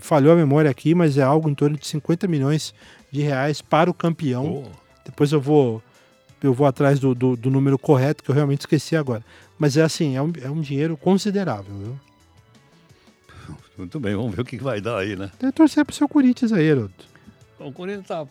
falhou 0.00 0.32
a 0.32 0.36
memória 0.36 0.68
aqui, 0.68 0.92
mas 0.92 1.16
é 1.16 1.22
algo 1.22 1.48
em 1.48 1.54
torno 1.54 1.76
de 1.76 1.86
50 1.86 2.26
milhões 2.26 2.74
de 3.12 3.22
reais 3.22 3.62
para 3.62 3.88
o 3.88 3.94
campeão. 3.94 4.64
Depois 5.04 5.30
eu 5.30 5.40
vou 5.40 5.80
eu 6.46 6.54
vou 6.54 6.66
atrás 6.66 6.98
do, 6.98 7.14
do, 7.14 7.36
do 7.36 7.50
número 7.50 7.78
correto, 7.78 8.22
que 8.22 8.30
eu 8.30 8.34
realmente 8.34 8.60
esqueci 8.60 8.96
agora. 8.96 9.22
Mas 9.58 9.76
é 9.76 9.82
assim, 9.82 10.16
é 10.16 10.22
um, 10.22 10.32
é 10.42 10.50
um 10.50 10.60
dinheiro 10.60 10.96
considerável. 10.96 11.74
Viu? 11.74 12.00
Muito 13.76 13.98
bem, 13.98 14.14
vamos 14.14 14.34
ver 14.34 14.42
o 14.42 14.44
que 14.44 14.56
vai 14.58 14.80
dar 14.80 14.98
aí, 14.98 15.16
né? 15.16 15.30
Tem 15.38 15.50
que 15.50 15.56
torcer 15.56 15.84
pro 15.84 15.94
seu 15.94 16.08
Corinthians 16.08 16.52
aí, 16.52 16.64
Heroto. 16.64 17.04
O 17.58 17.72
Corinthians 17.72 18.06
tá, 18.06 18.26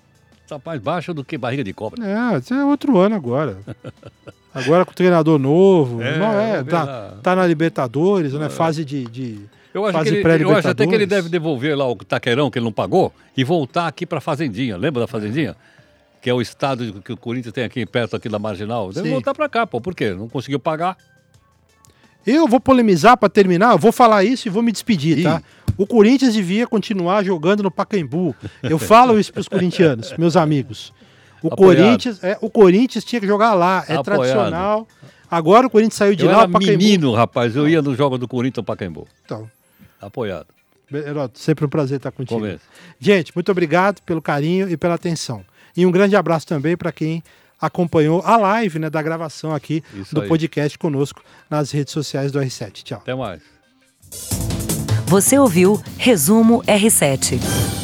tá 0.47 0.61
mais 0.63 0.81
baixo 0.81 1.13
do 1.13 1.23
que 1.23 1.37
barriga 1.37 1.63
de 1.63 1.73
cobra. 1.73 2.03
É, 2.05 2.37
isso 2.37 2.53
é 2.53 2.63
outro 2.63 2.97
ano 2.97 3.15
agora. 3.15 3.57
Agora 4.53 4.83
com 4.83 4.91
treinador 4.91 5.39
novo. 5.39 6.01
É, 6.01 6.17
não 6.17 6.39
é, 6.39 6.63
tá, 6.63 6.83
lá. 6.83 7.17
tá 7.23 7.35
na 7.35 7.47
Libertadores, 7.47 8.33
né? 8.33 8.49
Fase 8.49 8.83
de. 8.83 9.05
de 9.05 9.39
Eu 9.73 9.85
acho, 9.85 9.97
ele, 10.09 10.43
eu 10.43 10.55
acho 10.55 10.67
até 10.67 10.85
que 10.85 10.93
ele 10.93 11.05
deve 11.05 11.29
devolver 11.29 11.77
lá 11.77 11.89
o 11.89 11.95
taqueirão 11.95 12.51
que 12.51 12.59
ele 12.59 12.65
não 12.65 12.71
pagou 12.73 13.13
e 13.35 13.45
voltar 13.45 13.87
aqui 13.87 14.05
para 14.05 14.19
Fazendinha. 14.19 14.75
Lembra 14.75 15.01
da 15.01 15.07
Fazendinha? 15.07 15.55
Que 16.21 16.29
é 16.29 16.33
o 16.33 16.41
estado 16.41 17.01
que 17.01 17.11
o 17.11 17.17
Corinthians 17.17 17.53
tem 17.53 17.63
aqui 17.63 17.85
perto 17.85 18.15
aqui 18.15 18.29
da 18.29 18.37
Marginal. 18.37 18.93
Deve 18.93 19.07
Sim. 19.07 19.13
voltar 19.13 19.33
para 19.33 19.49
cá, 19.49 19.65
pô. 19.65 19.81
Por 19.81 19.95
quê? 19.95 20.11
Não 20.11 20.29
conseguiu 20.29 20.59
pagar? 20.59 20.95
Eu 22.25 22.47
vou 22.47 22.59
polemizar 22.59 23.17
para 23.17 23.27
terminar, 23.29 23.71
eu 23.71 23.79
vou 23.79 23.91
falar 23.91 24.23
isso 24.23 24.47
e 24.47 24.51
vou 24.51 24.61
me 24.61 24.71
despedir, 24.71 25.17
Ih. 25.17 25.23
tá? 25.23 25.41
O 25.75 25.87
Corinthians 25.87 26.35
devia 26.35 26.67
continuar 26.67 27.23
jogando 27.23 27.63
no 27.63 27.71
Pacaembu. 27.71 28.35
Eu 28.61 28.77
falo 28.79 29.19
isso 29.19 29.33
para 29.33 29.39
os 29.41 29.47
corintianos, 29.47 30.13
meus 30.17 30.37
amigos. 30.37 30.93
O 31.41 31.47
Apoiado. 31.47 31.83
Corinthians, 31.83 32.23
é, 32.23 32.37
o 32.39 32.49
Corinthians 32.51 33.03
tinha 33.03 33.19
que 33.19 33.25
jogar 33.25 33.55
lá, 33.55 33.77
é 33.87 33.95
Apoiado. 33.95 34.03
tradicional. 34.03 34.87
Agora 35.29 35.65
o 35.65 35.69
Corinthians 35.69 35.95
saiu 35.95 36.15
de 36.15 36.25
eu 36.25 36.31
lá, 36.31 36.41
era 36.41 36.49
Pacaembu. 36.49 36.77
menino, 36.77 37.13
rapaz. 37.13 37.55
Eu 37.55 37.67
ia 37.67 37.81
nos 37.81 37.97
jogos 37.97 38.19
do 38.19 38.27
Corinthians 38.27 38.57
no 38.57 38.63
Pacaembu. 38.63 39.07
Então, 39.25 39.49
Apoiado. 39.99 40.47
Heródoto, 40.91 41.39
sempre 41.39 41.65
um 41.65 41.69
prazer 41.69 41.97
estar 41.97 42.11
contigo. 42.11 42.39
Começo. 42.39 42.63
Gente, 42.99 43.31
muito 43.33 43.49
obrigado 43.49 44.01
pelo 44.01 44.21
carinho 44.21 44.69
e 44.69 44.75
pela 44.75 44.95
atenção. 44.95 45.43
E 45.75 45.85
um 45.85 45.91
grande 45.91 46.15
abraço 46.15 46.47
também 46.47 46.75
para 46.75 46.91
quem 46.91 47.23
acompanhou 47.59 48.21
a 48.25 48.37
live 48.37 48.79
né, 48.79 48.89
da 48.89 49.01
gravação 49.01 49.53
aqui 49.53 49.83
Isso 49.93 50.15
do 50.15 50.21
aí. 50.21 50.27
podcast 50.27 50.77
conosco 50.77 51.21
nas 51.49 51.71
redes 51.71 51.93
sociais 51.93 52.31
do 52.31 52.39
R7. 52.39 52.83
Tchau. 52.83 52.99
Até 52.99 53.13
mais. 53.13 53.41
Você 55.05 55.37
ouviu 55.37 55.81
Resumo 55.97 56.63
R7. 56.63 57.80